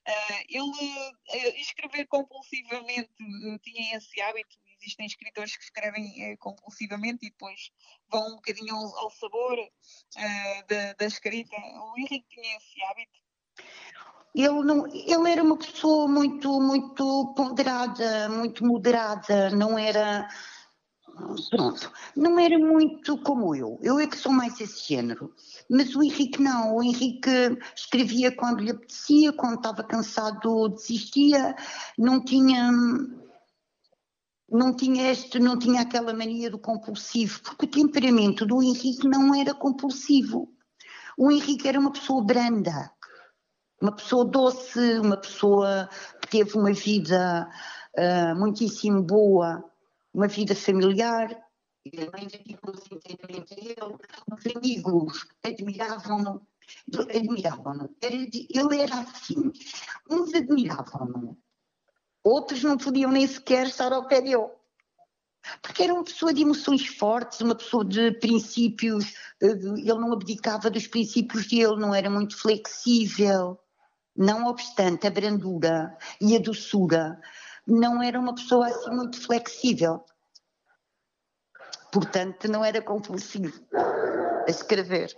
[0.08, 4.56] Uh, ele uh, escrever compulsivamente uh, tinha esse hábito.
[4.80, 7.72] Existem escritores que escrevem compulsivamente e depois
[8.12, 9.58] vão um bocadinho ao, ao sabor
[10.70, 11.56] da, da, escrita.
[11.58, 13.20] O Henrique tinha esse hábito.
[14.36, 20.30] Ele, não, ele era uma pessoa muito, muito ponderada, muito moderada, não era
[21.50, 23.80] pronto, não era muito como eu.
[23.82, 25.34] Eu é que sou mais esse género.
[25.70, 26.76] Mas o Henrique não.
[26.76, 27.30] O Henrique
[27.76, 31.56] escrevia quando lhe apetecia, quando estava cansado desistia,
[31.98, 32.72] não tinha
[34.50, 39.36] não tinha este, não tinha aquela mania do compulsivo, porque o temperamento do Henrique não
[39.36, 40.50] era compulsivo.
[41.18, 42.90] O Henrique era uma pessoa branda,
[43.82, 45.90] uma pessoa doce, uma pessoa
[46.22, 47.50] que teve uma vida
[47.98, 49.70] uh, muitíssimo boa
[50.18, 51.30] uma vida familiar,
[51.86, 52.28] e também
[54.32, 56.42] os amigos admiravam-no,
[57.16, 57.96] admiravam-no.
[58.02, 59.52] Ele era assim,
[60.10, 61.38] uns admiravam-no,
[62.24, 64.50] outros não podiam nem sequer estar ao pé dele.
[65.62, 70.72] Porque era uma pessoa de emoções fortes, uma pessoa de princípios, eh, ele não abdicava
[70.72, 73.58] dos princípios dele, não era muito flexível.
[74.16, 77.22] Não obstante a brandura e a doçura,
[77.68, 80.06] não era uma pessoa assim muito flexível.
[81.92, 85.14] Portanto, não era compulsivo a escrever.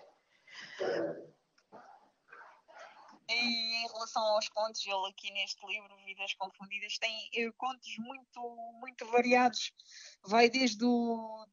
[3.30, 8.56] E em relação aos contos, ele aqui neste livro, Vidas Confundidas, tem eh, contos muito,
[8.80, 9.72] muito variados.
[10.26, 11.46] Vai desde o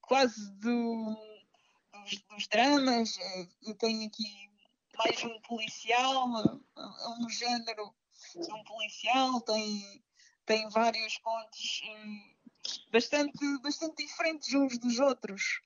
[0.00, 1.16] quase do,
[1.92, 3.16] dos, dos dramas,
[3.62, 4.50] e eh, tem aqui
[4.96, 7.94] mais um policial, um género
[8.34, 10.02] de um policial, tem
[10.50, 12.34] tem vários contos hum,
[12.92, 15.60] bastante, bastante diferentes uns dos outros.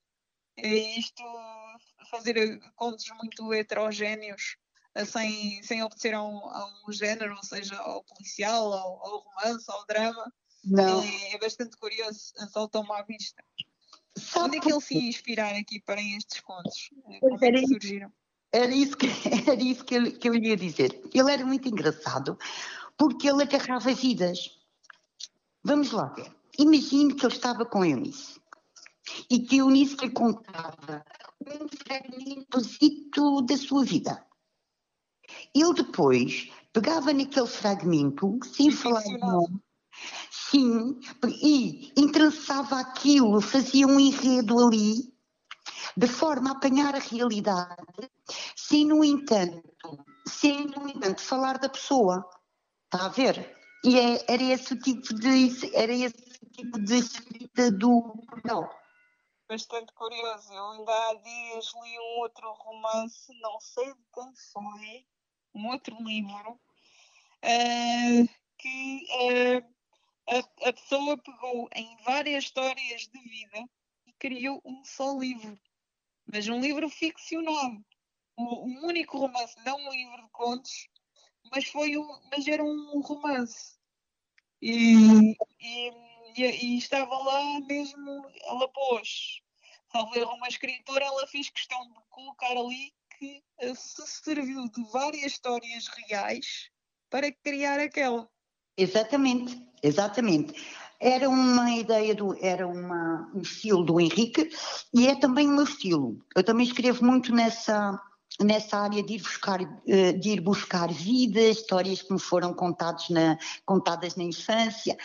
[0.58, 1.22] E isto
[2.10, 4.58] fazer contos muito heterogéneos
[5.06, 9.64] sem, sem obedecer a um, a um género, ou seja, ao policial, ao, ao romance,
[9.68, 10.30] ao drama.
[10.62, 11.02] Não.
[11.02, 13.42] É, é bastante curioso, saltou-me à vista.
[14.18, 16.90] Sabe Onde é que ele se ia inspirar aqui para estes contos?
[17.20, 18.12] Como é que surgiram?
[18.52, 19.06] Era isso que,
[19.50, 21.00] era isso que, eu, que eu ia dizer.
[21.12, 22.38] Ele era muito engraçado
[22.96, 24.62] porque ele agarrava vidas.
[25.66, 26.30] Vamos lá ver.
[26.58, 28.38] Imagine que eu estava com a Eunice
[29.30, 31.02] e que a Eunice lhe contava
[31.40, 34.26] um fragmento da sua vida.
[35.54, 39.58] Ele depois pegava naquele fragmento, sem falar de nome,
[40.30, 41.00] sim,
[41.42, 45.14] e entrançava aquilo, fazia um enredo ali,
[45.96, 48.10] de forma a apanhar a realidade,
[48.54, 49.62] sem, no entanto,
[50.28, 52.28] sem, no entanto, falar da pessoa.
[52.84, 53.63] Está a ver?
[53.86, 58.66] E é, era esse o tipo de era esse tipo de escrita do não.
[59.46, 60.54] Bastante curioso.
[60.54, 65.06] Eu ainda há dias li um outro romance, não sei de quem foi,
[65.54, 66.52] um outro livro,
[67.42, 69.74] uh, que uh,
[70.30, 73.68] a, a pessoa pegou em várias histórias de vida
[74.06, 75.60] e criou um só livro,
[76.24, 77.84] mas um livro ficcionado.
[78.38, 80.88] Um, um único romance, não um livro de contos,
[81.50, 83.74] mas, foi um, mas era um romance.
[84.60, 85.92] E, e,
[86.36, 89.42] e, estava lá mesmo, ela pôs,
[89.92, 93.42] talvez uma escritora, ela fez questão de colocar ali que
[93.76, 96.70] se serviu de várias histórias reais
[97.10, 98.28] para criar aquela.
[98.76, 100.54] Exatamente, exatamente.
[100.98, 104.48] Era uma ideia do, era uma, um estilo do Henrique
[104.92, 106.18] e é também o meu estilo.
[106.34, 108.00] Eu também escrevo muito nessa
[108.40, 113.08] nessa área de ir buscar eh, de ir buscar vidas, histórias que me foram contadas
[113.08, 114.96] na contadas na infância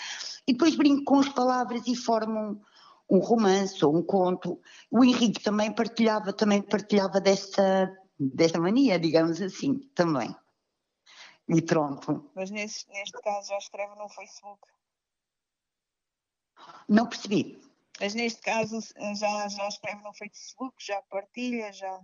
[0.48, 4.60] e depois brinco com as palavras e formo um, um romance ou um conto.
[4.90, 10.36] O Henrique também partilhava também partilhava desta desta mania, digamos assim, também.
[11.48, 12.30] E pronto.
[12.36, 14.68] Mas nesse, neste caso já escreve no Facebook?
[16.88, 17.60] Não percebi.
[18.00, 18.80] Mas neste caso
[19.16, 22.00] já, já escreve no Facebook, já partilha, já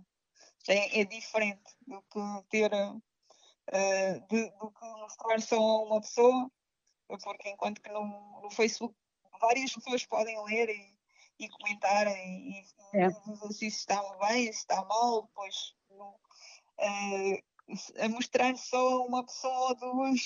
[0.68, 6.50] é, é diferente do que ter uh, de, do que mostrar só a uma pessoa,
[7.08, 8.94] porque enquanto que no, no Facebook
[9.40, 10.96] várias pessoas podem ler e,
[11.38, 13.08] e comentar e, e é.
[13.08, 17.42] dizer se isso está bem, se está mal, depois no, uh,
[18.00, 20.20] a mostrar só uma pessoa ou duas,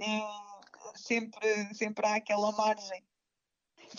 [0.00, 3.07] uh, sempre, sempre há aquela margem.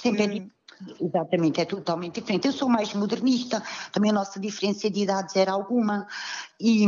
[0.01, 0.59] Sempre é
[1.01, 2.47] Exatamente, é totalmente diferente.
[2.47, 6.07] Eu sou mais modernista, também a nossa diferença de idades era alguma
[6.57, 6.85] e,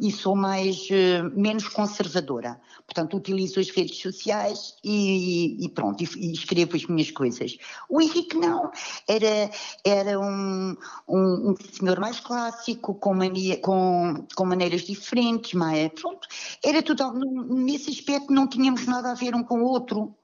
[0.00, 2.58] e sou mais uh, menos conservadora.
[2.86, 7.58] Portanto, utilizo as redes sociais e, e pronto, e, e, escrevo as minhas coisas.
[7.90, 8.70] O Henrique não,
[9.06, 9.50] era,
[9.84, 10.74] era um,
[11.06, 16.26] um, um senhor mais clássico, com, mania, com, com maneiras diferentes, mas pronto,
[16.64, 20.16] era total, nesse aspecto não tínhamos nada a ver um com o outro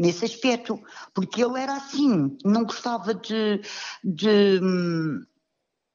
[0.00, 0.82] nesse aspecto,
[1.12, 3.60] porque ele era assim, não gostava de,
[4.02, 4.58] de,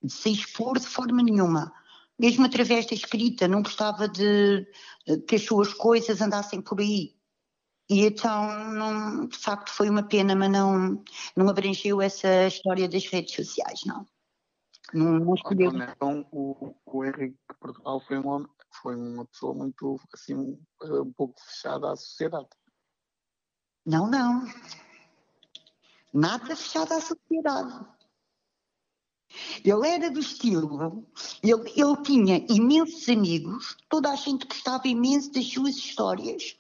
[0.04, 1.74] de se expor de forma nenhuma.
[2.18, 4.66] Mesmo através da escrita, não gostava de
[5.28, 7.16] que as suas coisas andassem por aí.
[7.90, 11.04] E então, não, de facto, foi uma pena, mas não,
[11.36, 14.06] não abrangeu essa história das redes sociais, não.
[14.94, 15.72] Não, não escolheu.
[15.72, 18.46] Então, o, o Henrique Portugal foi, um,
[18.82, 20.36] foi uma pessoa muito, assim,
[20.84, 22.50] um pouco fechada à sociedade.
[23.86, 24.46] Não, não.
[26.14, 27.86] Nada fechado à sociedade.
[29.64, 31.06] Ele era do estilo,
[31.44, 36.58] ele, ele tinha imensos amigos, toda a gente gostava imenso das suas histórias,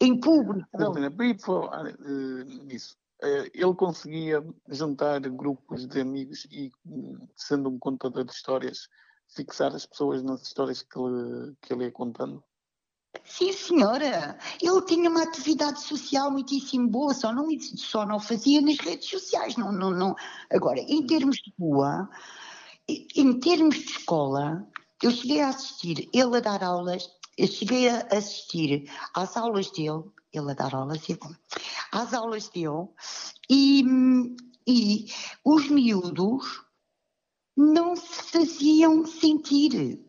[0.00, 0.68] em público.
[0.72, 6.70] Adelina, para falar uh, nisso, uh, ele conseguia juntar grupos de amigos e,
[7.34, 8.88] sendo um contador de histórias,
[9.34, 12.42] fixar as pessoas nas histórias que ele, que ele ia contando?
[13.24, 14.38] Sim, senhora.
[14.60, 19.56] Ele tinha uma atividade social muitíssimo boa, só não, só não fazia nas redes sociais.
[19.56, 20.14] Não, não, não.
[20.52, 22.08] Agora, em termos de rua,
[22.88, 24.66] em termos de escola,
[25.02, 30.04] eu cheguei a assistir ele a dar aulas, eu cheguei a assistir às aulas dele,
[30.32, 31.02] ele a dar aulas,
[31.90, 32.88] às aulas dele,
[33.50, 33.84] e,
[34.66, 35.06] e
[35.44, 36.62] os miúdos
[37.56, 40.03] não se faziam sentir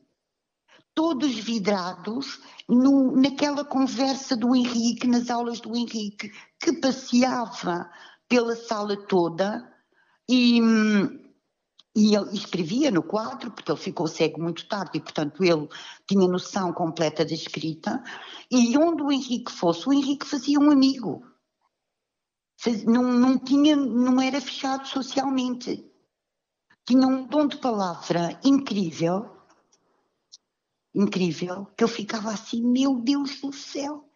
[0.96, 7.92] todos vidrados no, naquela conversa do Henrique, nas aulas do Henrique, que passeava
[8.30, 9.72] pela sala toda
[10.28, 10.60] e,
[11.96, 15.68] e ele escrevia no quadro, porque ele ficou cego muito tarde e, portanto, ele
[16.08, 18.02] tinha noção completa da escrita.
[18.50, 21.28] E onde o Henrique fosse, o Henrique fazia um amigo.
[22.88, 25.86] Não, não, tinha, não era fechado socialmente.
[26.88, 29.35] Tinha um dom de palavra incrível
[30.96, 34.10] incrível, que eu ficava assim, meu Deus do céu.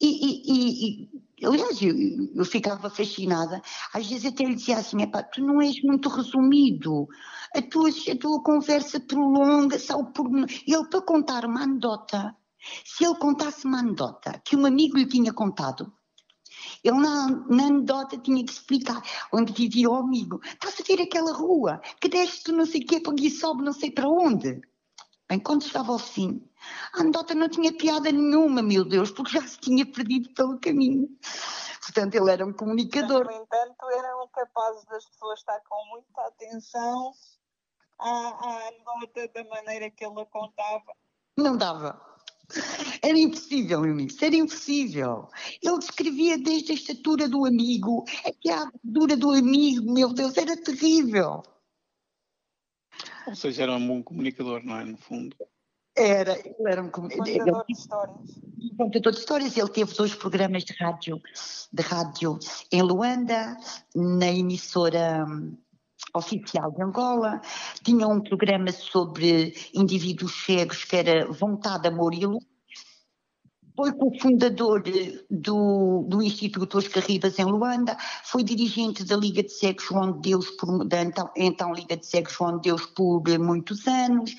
[0.00, 1.94] E, e, e aliás, eu,
[2.34, 3.60] eu, ficava fascinada.
[3.92, 4.98] Às vezes até lhe dizia assim:
[5.32, 7.08] tu não és muito resumido,
[7.54, 10.28] a tua, a tua conversa prolonga, só por.
[10.66, 12.36] Ele, para contar uma anedota,
[12.84, 15.92] se ele contasse uma anedota que um amigo lhe tinha contado,
[16.84, 20.40] ele na, na anedota tinha que explicar onde vivia o amigo.
[20.44, 23.90] Estás a ver aquela rua que desce não sei o quê, para sobe não sei
[23.90, 24.60] para onde.
[25.28, 26.42] Bem, quando estava ao fim,
[26.94, 31.06] a anedota não tinha piada nenhuma, meu Deus, porque já se tinha perdido pelo caminho.
[31.82, 33.26] Portanto, ele era um comunicador.
[33.26, 37.12] no entanto, eram capazes das pessoas estar com muita atenção
[37.98, 40.94] à, à anedota da maneira que ele a contava.
[41.36, 42.00] Não dava.
[43.02, 45.28] Era impossível, Eunice, era impossível.
[45.62, 50.56] Ele descrevia desde a estatura do amigo, até a dura do amigo, meu Deus, era
[50.56, 51.42] terrível.
[53.28, 54.84] Ou seja, era um bom comunicador, não é?
[54.84, 55.36] No fundo.
[55.96, 58.16] Era, ele era um comunicador de histórias.
[58.58, 59.56] um contador de histórias.
[59.56, 61.20] Ele teve dois programas de rádio,
[61.72, 62.38] de rádio
[62.70, 63.56] em Luanda,
[63.94, 65.56] na emissora hum,
[66.14, 67.40] oficial de Angola.
[67.82, 72.44] Tinha um programa sobre indivíduos cegos que era Vontade, Amor e Luz
[73.78, 74.82] foi cofundador
[75.30, 80.30] do, do Instituto Oscar Ribas em Luanda, foi dirigente da Liga de Cegos João de
[80.30, 84.34] Deus, por, da então, então Liga de Cegos João de Deus por muitos anos,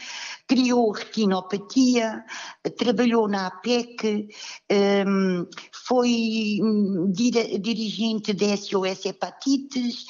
[0.46, 2.26] criou retinopatia,
[2.78, 4.28] trabalhou na APEC,
[5.08, 6.60] um, foi
[7.14, 10.06] dirigente da SOS Hepatites,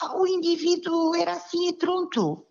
[0.00, 2.44] ah, o indivíduo era assim e pronto.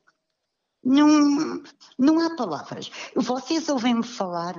[0.82, 1.62] Não,
[2.00, 2.90] não há palavras.
[3.16, 4.56] Vocês ouvem-me falar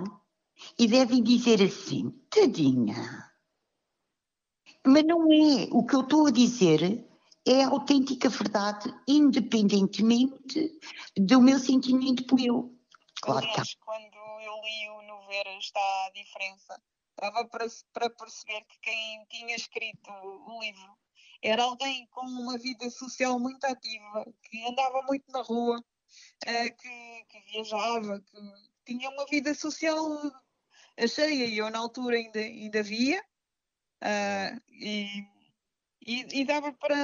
[0.79, 3.33] e devem dizer assim: tadinha.
[4.85, 5.69] Mas não é.
[5.71, 7.09] O que eu estou a dizer
[7.47, 10.79] é a autêntica verdade, independentemente
[11.17, 12.77] do meu sentimento por eu.
[13.21, 18.79] Claro Aliás, quando eu li o Novera está a diferença, estava para, para perceber que
[18.81, 20.99] quem tinha escrito o livro
[21.43, 25.85] era alguém com uma vida social muito ativa, que andava muito na rua,
[26.47, 28.39] eh, que, que viajava, que
[28.85, 30.33] tinha uma vida social
[31.09, 33.21] cheia e eu na altura ainda, ainda via
[34.03, 35.07] uh, e,
[36.07, 36.97] e, e, dava para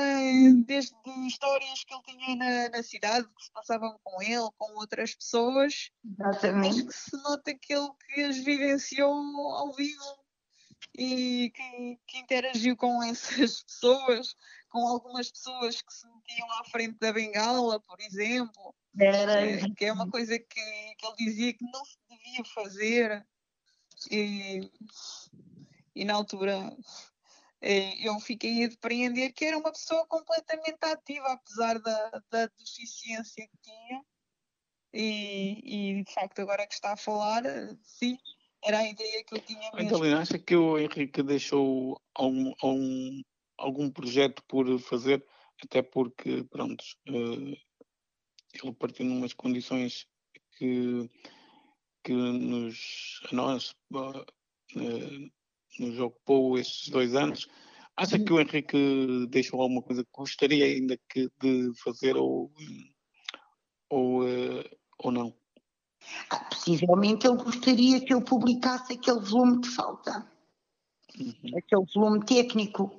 [0.64, 0.94] desde
[1.26, 5.90] histórias que ele tinha na, na, cidade que se passavam com ele, com outras pessoas
[6.04, 6.86] Exatamente.
[6.86, 9.14] que se nota que ele que as vivenciou
[9.52, 10.18] ao vivo
[10.96, 14.34] e que, que interagiu com essas pessoas,
[14.68, 19.46] com algumas pessoas que se metiam à frente da bengala, por exemplo, Era...
[19.46, 23.26] é, que é uma coisa que, que ele dizia que não se devia fazer.
[24.10, 24.70] E,
[25.94, 26.76] e na altura
[27.60, 33.48] eh, eu fiquei a depreender que era uma pessoa completamente ativa, apesar da, da deficiência
[33.48, 34.04] que tinha.
[34.92, 37.42] E, e, de facto, agora que está a falar,
[37.82, 38.18] sim,
[38.64, 39.80] era a ideia que eu tinha mesmo.
[39.80, 43.22] Então, acha que o Henrique deixou algum, algum,
[43.58, 45.24] algum projeto por fazer,
[45.62, 47.56] até porque, pronto, uh,
[48.54, 50.06] ele partiu numas condições
[50.56, 51.08] que
[52.02, 55.30] que nos, a nós uh,
[55.78, 57.46] nos ocupou estes dois anos.
[57.96, 62.52] Acha que o Henrique deixou alguma coisa que gostaria ainda que, de fazer ou,
[63.90, 64.64] ou, uh,
[64.98, 65.34] ou não?
[66.50, 70.30] Possivelmente ele gostaria que eu publicasse aquele volume que falta,
[71.18, 71.58] uhum.
[71.58, 72.94] aquele volume técnico.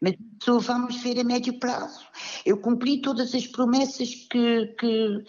[0.00, 2.04] Mas isso vamos ver a médio prazo.
[2.44, 5.24] Eu cumpri todas as promessas que, que,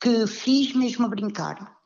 [0.00, 1.77] que fiz, mesmo a brincar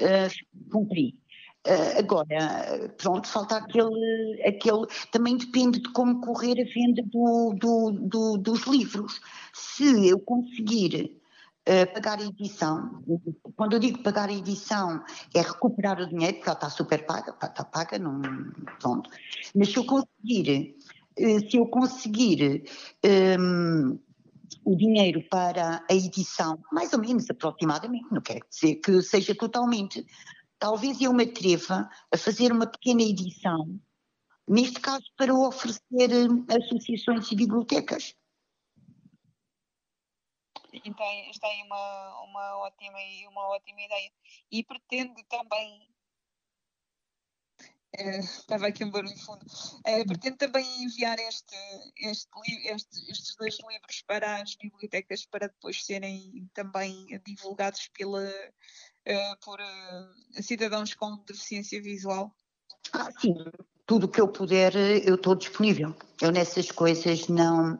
[0.00, 1.16] uh, cumpri.
[1.64, 4.84] Uh, agora, pronto, falta aquele, aquele.
[5.12, 9.20] Também depende de como correr a venda do, do, do, dos livros.
[9.52, 11.20] Se eu conseguir
[11.68, 13.04] uh, pagar a edição,
[13.54, 17.30] quando eu digo pagar a edição, é recuperar o dinheiro, porque ela está super paga,
[17.30, 18.20] está paga, não,
[18.80, 19.08] pronto.
[19.54, 20.76] Mas se eu conseguir,
[21.20, 22.64] uh, se eu conseguir.
[23.38, 23.98] Um,
[24.64, 30.04] o dinheiro para a edição, mais ou menos aproximadamente, não quer dizer que seja totalmente.
[30.58, 33.80] Talvez eu me atreva a fazer uma pequena edição,
[34.48, 36.10] neste caso para oferecer
[36.48, 38.14] a associações e bibliotecas.
[40.72, 42.98] Então, está aí uma, uma, ótima,
[43.30, 44.10] uma ótima ideia.
[44.50, 45.91] E pretende também
[47.98, 49.44] estava aqui um barulho fundo.
[49.86, 51.56] Uh, pretendo também enviar este,
[51.98, 52.28] este,
[52.66, 59.58] este, estes dois livros para as bibliotecas para depois serem também divulgados pela, uh, por
[60.42, 62.34] cidadãos com deficiência visual.
[62.92, 63.34] Ah, sim.
[63.84, 65.94] Tudo que eu puder, eu estou disponível.
[66.20, 67.78] Eu nessas coisas não.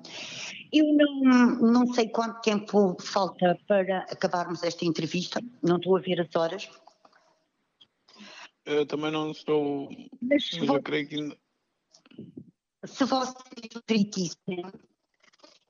[0.73, 6.21] Eu não, não sei quanto tempo falta para acabarmos esta entrevista, não estou a ver
[6.21, 6.69] as horas.
[8.65, 9.89] Eu também não estou.
[10.21, 11.39] Mas, mas eu creio que.
[12.85, 13.35] Se vocês
[13.87, 14.63] permitissem,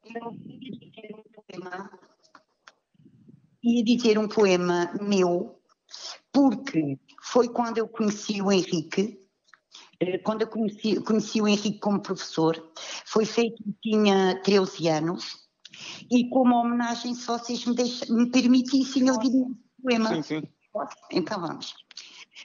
[0.05, 1.99] eu ia dizer um poema.
[3.65, 5.61] Ia dizer um poema meu,
[6.33, 9.21] porque foi quando eu conheci o Henrique.
[10.01, 12.73] Eh, quando eu conheci, conheci o Henrique como professor,
[13.07, 15.43] foi feito, tinha 13 anos,
[16.11, 20.15] e como homenagem, se vocês me, deixam, me permitissem, eu diria um poema.
[20.17, 20.43] Sim, sim.
[21.11, 21.75] Então vamos.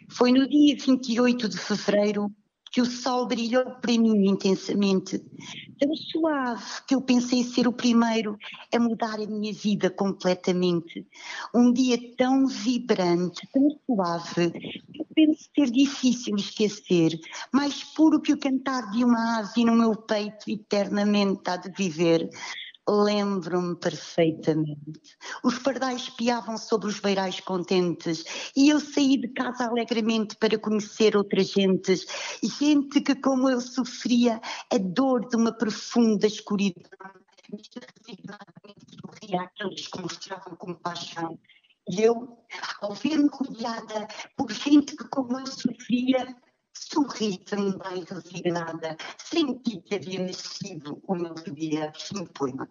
[0.09, 2.31] Foi no dia 28 de fevereiro
[2.71, 5.19] que o sol brilhou para mim intensamente,
[5.79, 8.37] tão suave que eu pensei ser o primeiro
[8.73, 11.07] a mudar a minha vida completamente.
[11.55, 17.19] Um dia tão vibrante, tão suave, que eu penso ser difícil esquecer,
[17.51, 22.29] mais puro que o cantar de uma ave no meu peito eternamente há de viver
[22.89, 25.17] Lembro-me perfeitamente.
[25.43, 28.23] Os pardais piavam sobre os beirais contentes
[28.55, 32.05] e eu saí de casa alegremente para conhecer outras gentes,
[32.41, 34.39] gente que, como eu, sofria
[34.71, 36.87] a dor de uma profunda escuridão.
[39.01, 41.37] Sorria aqueles que mostravam compaixão.
[41.89, 42.37] E eu,
[42.81, 46.35] ao ver-me rodeada por gente que, como eu, sofria,
[46.79, 52.69] sorri também resignada, senti que havia nascido o meu dia em poema.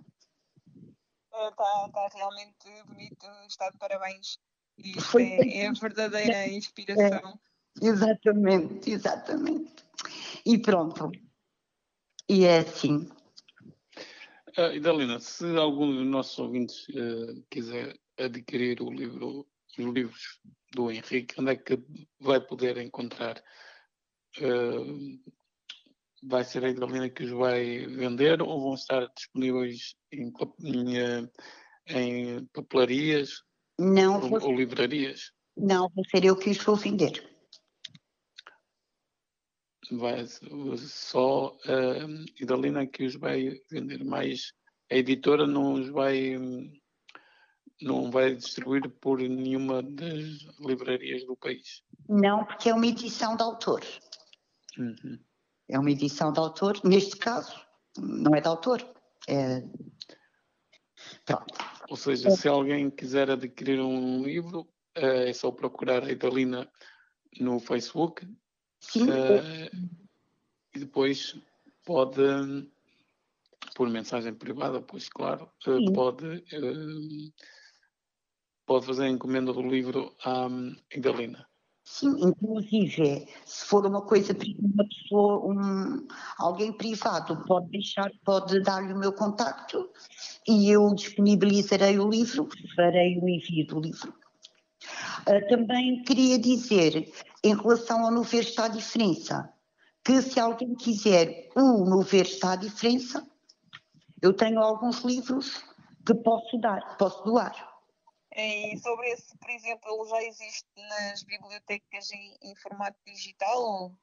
[1.33, 4.39] Está, está realmente bonito, está de parabéns.
[4.79, 7.39] Isto é, é a verdadeira inspiração.
[7.83, 9.85] É, exatamente, exatamente.
[10.45, 11.11] E pronto.
[12.29, 13.09] E é assim.
[14.59, 19.47] Uh, Idalina, se algum dos nossos ouvintes uh, quiser adquirir o livro,
[19.79, 20.41] os livros
[20.73, 21.79] do Henrique, onde é que
[22.19, 23.43] vai poder encontrar?
[26.29, 30.33] Vai ser a Idalina que os vai vender ou vão estar disponíveis em,
[30.65, 31.31] em,
[31.89, 33.43] em papelarias
[33.79, 35.33] não, ou, ou, livrarias?
[35.57, 37.23] Não, vou ser eu que os vou vender.
[39.93, 40.27] Vai,
[40.79, 44.53] só a Idalina que os vai vender, mas
[44.91, 46.37] a editora não os vai
[47.81, 51.83] não vai distribuir por nenhuma das livrarias do país.
[52.09, 53.83] Não, porque é uma edição de autor.
[54.79, 55.19] Uhum.
[55.69, 57.55] É uma edição de autor, neste caso,
[57.99, 58.87] não é de autor.
[59.29, 59.63] É...
[61.25, 61.55] Pronto.
[61.89, 66.69] Ou seja, se alguém quiser adquirir um livro, é só procurar a Idalina
[67.41, 68.27] no Facebook.
[68.81, 69.05] Sim.
[69.05, 69.89] Uh,
[70.75, 71.37] e depois
[71.85, 72.23] pode,
[73.75, 77.33] por mensagem privada, pois claro, uh, pode, uh,
[78.65, 80.49] pode fazer a encomenda do livro à
[80.95, 81.47] Idalina.
[81.89, 86.05] Sim, inclusive, se for uma coisa, uma pessoa, um,
[86.37, 89.89] alguém privado, pode deixar, pode dar-lhe o meu contacto
[90.49, 94.13] e eu disponibilizarei o livro, farei o envio do livro.
[95.29, 97.09] Uh, também queria dizer,
[97.45, 99.49] em relação ao No Ver está a diferença,
[100.05, 103.25] que se alguém quiser o No Ver está a diferença,
[104.21, 105.63] eu tenho alguns livros
[106.05, 107.76] que posso dar, posso doar.
[108.39, 113.59] E sobre esse, por exemplo, ele já existe nas bibliotecas em, em formato digital?
[113.59, 113.99] Ou...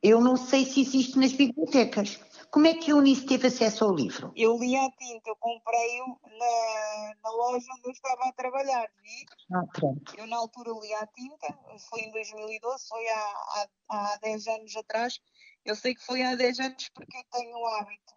[0.00, 2.20] Eu não sei se existe nas bibliotecas.
[2.52, 4.32] Como é que a Eunice teve acesso ao livro?
[4.36, 9.26] Eu li a tinta, eu comprei-o na, na, loja onde eu estava a trabalhar, vi?
[9.52, 10.14] Ah, pronto.
[10.16, 11.58] Eu na altura li a tinta,
[11.90, 15.20] foi em 2012, foi há, há, há 10 anos atrás.
[15.64, 18.14] Eu sei que foi há 10 anos porque eu tenho o hábito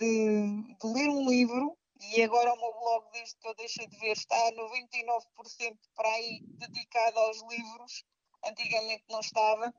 [0.00, 3.96] de, de ler um livro e agora o meu blog, desde que eu deixei de
[3.98, 8.04] ver, está a 99% para aí dedicado aos livros.
[8.44, 9.74] Antigamente não estava.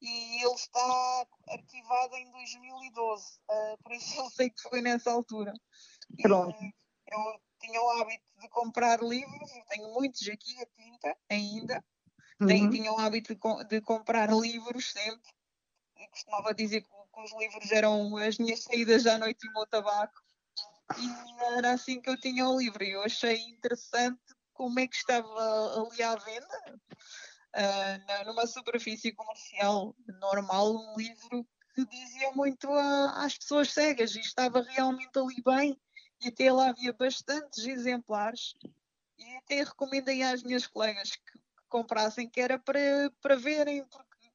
[0.00, 3.24] E ele está arquivado em 2012.
[3.24, 5.52] Uh, ah, por isso eu sei que foi nessa altura.
[6.20, 6.56] Pronto.
[6.62, 6.74] E,
[7.10, 11.84] eu tinha o hábito de comprar livros, tenho muitos aqui a tinta ainda.
[12.40, 12.46] Uhum.
[12.48, 15.30] Tenho, tinha o hábito de, de comprar livros sempre.
[15.96, 19.52] Eu costumava dizer que, que os livros eram as minhas saídas à noite e o
[19.52, 20.20] meu tabaco
[20.98, 22.82] e era assim que eu tinha o livro.
[22.82, 24.20] E eu achei interessante
[24.52, 26.80] como é que estava ali à venda,
[27.56, 34.20] uh, numa superfície comercial normal, um livro que dizia muito a, às pessoas cegas e
[34.20, 35.80] estava realmente ali bem.
[36.20, 38.54] E até lá havia bastantes exemplares.
[39.18, 44.28] E até recomendei às minhas colegas que, que comprassem, que era para, para verem, porque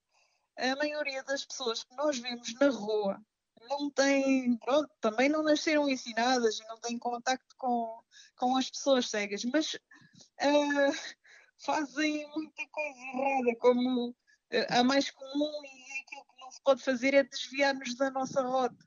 [0.57, 3.21] a maioria das pessoas que nós vemos na rua
[3.67, 8.01] não têm, pronto, também não nasceram ensinadas e não têm contacto com,
[8.37, 11.13] com as pessoas cegas, mas uh,
[11.65, 14.15] fazem muita coisa errada, como uh,
[14.69, 18.85] a mais comum e aquilo que não se pode fazer é desviar-nos da nossa rota.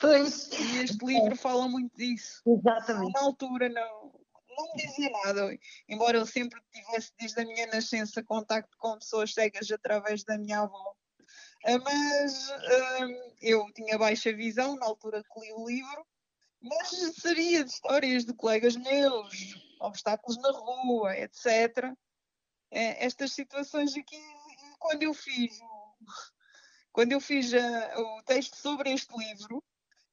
[0.00, 0.50] Pois.
[0.52, 1.36] E este livro é.
[1.36, 2.42] fala muito disso.
[2.46, 3.12] Exatamente.
[3.12, 4.12] Na altura não,
[4.48, 5.58] não dizia nada,
[5.88, 10.60] embora eu sempre tivesse desde a minha nascença contacto com pessoas cegas através da minha
[10.60, 10.94] avó.
[11.64, 16.06] Ah, mas uh, eu tinha baixa visão na altura que li o livro,
[16.62, 21.94] mas sabia de histórias de colegas meus, obstáculos na rua, etc.
[22.70, 24.20] É, estas situações aqui,
[24.78, 25.58] quando eu fiz
[26.92, 29.62] quando eu fiz a, o texto sobre este livro,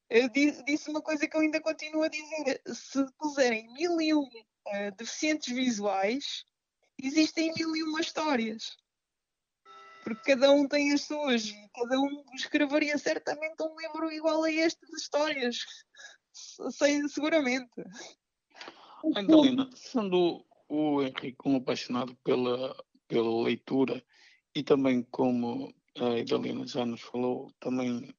[0.10, 2.62] eu disse uma coisa que eu ainda continuo a dizer.
[2.68, 6.46] Se puserem mil e um uh, deficientes visuais,
[7.02, 8.78] existem mil e uma histórias
[10.08, 14.50] porque cada um tem as suas e cada um escreveria certamente um livro igual a
[14.50, 15.66] este de histórias,
[16.32, 17.84] sei, seguramente.
[19.18, 22.74] Angelina, sendo o Henrique um apaixonado pela,
[23.10, 24.02] pela leitura
[24.56, 28.16] e também como a Idalina já nos falou, também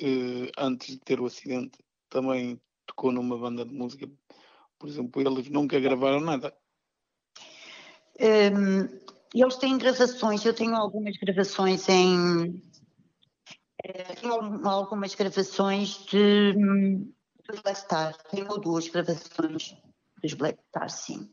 [0.00, 1.78] eh, antes de ter o acidente
[2.08, 4.10] também tocou numa banda de música.
[4.80, 6.52] Por exemplo, eles nunca gravaram nada.
[8.18, 12.62] Um, eles têm gravações, eu tenho algumas gravações em.
[13.84, 14.34] Eh, tenho
[14.68, 16.52] algumas gravações de,
[17.48, 19.76] dos Black Stars, tenho duas gravações
[20.22, 21.30] dos Black Stars, sim.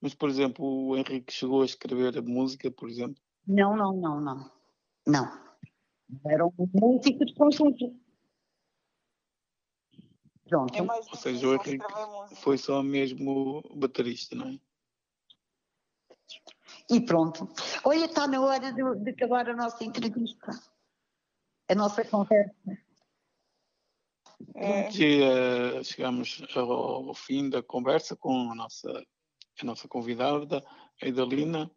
[0.00, 3.20] Mas, por exemplo, o Henrique chegou a escrever a música, por exemplo?
[3.46, 4.50] Não, não, não, não.
[5.06, 5.48] Não.
[6.24, 7.94] Era um músico de conjunto.
[10.48, 10.74] Pronto.
[10.74, 11.84] É Ou seja, o Henrique
[12.36, 14.58] foi só mesmo baterista, não é?
[16.90, 17.48] E pronto.
[17.84, 20.50] Olha, está na hora de, de acabar a nossa entrevista.
[21.68, 22.54] A nossa conversa.
[24.54, 24.88] É.
[24.88, 26.72] Uh, chegamos ao,
[27.08, 29.04] ao, fim da conversa com a nossa,
[29.60, 30.64] a nossa convidada,
[31.02, 31.70] a Idalina.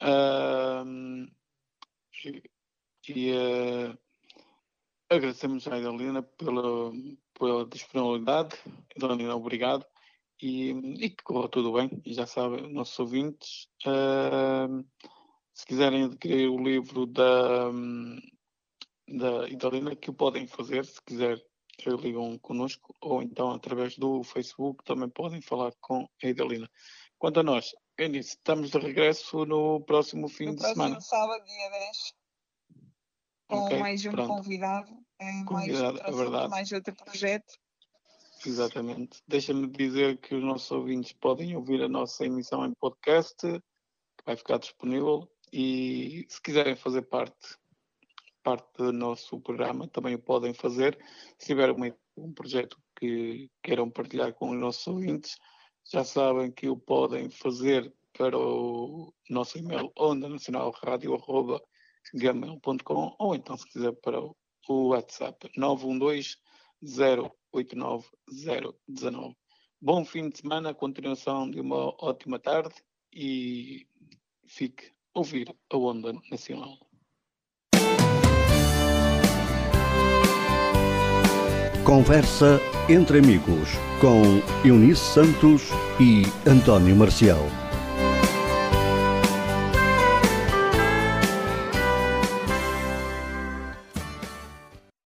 [0.00, 1.26] Uh,
[2.24, 2.42] e,
[3.08, 3.98] e uh,
[5.10, 6.92] agradecemos à Idalina pela,
[7.36, 8.56] pela disponibilidade.
[8.96, 9.84] Idalina, obrigado
[10.40, 11.90] e, e que corra tudo bem.
[12.04, 14.84] E já sabem, nossos ouvintes, uh,
[15.54, 17.70] se quiserem adquirir o livro da,
[19.08, 21.42] da Idalina, que o podem fazer, se quiser,
[22.02, 26.70] ligam connosco, ou então através do Facebook também podem falar com a Idalina.
[27.18, 31.00] Quanto a nós, Eunice, estamos de regresso no próximo fim no de próximo semana.
[31.00, 32.14] sábado, dia 10,
[33.48, 34.28] com okay, mais um pronto.
[34.28, 34.92] convidado,
[35.46, 37.54] convidado mais, é mais outro projeto.
[38.46, 39.22] Exatamente.
[39.26, 44.36] Deixa-me dizer que os nossos ouvintes podem ouvir a nossa emissão em podcast, que vai
[44.36, 47.56] ficar disponível, e se quiserem fazer parte,
[48.42, 50.96] parte do nosso programa, também o podem fazer.
[51.38, 51.74] Se tiver
[52.16, 55.36] um projeto que queiram partilhar com os nossos ouvintes,
[55.90, 60.72] já sabem que o podem fazer para o nosso e-mail onda nacional
[63.18, 64.34] ou então se quiser para o
[64.88, 66.36] WhatsApp 912
[67.64, 69.34] 089-019.
[69.80, 72.74] Bom fim de semana, continuação de uma ótima tarde
[73.12, 73.86] e
[74.46, 76.78] fique a ouvir a Onda Nacional.
[81.84, 83.68] Conversa entre amigos
[84.00, 84.22] com
[84.66, 85.68] Eunice Santos
[86.00, 87.65] e António Marcial.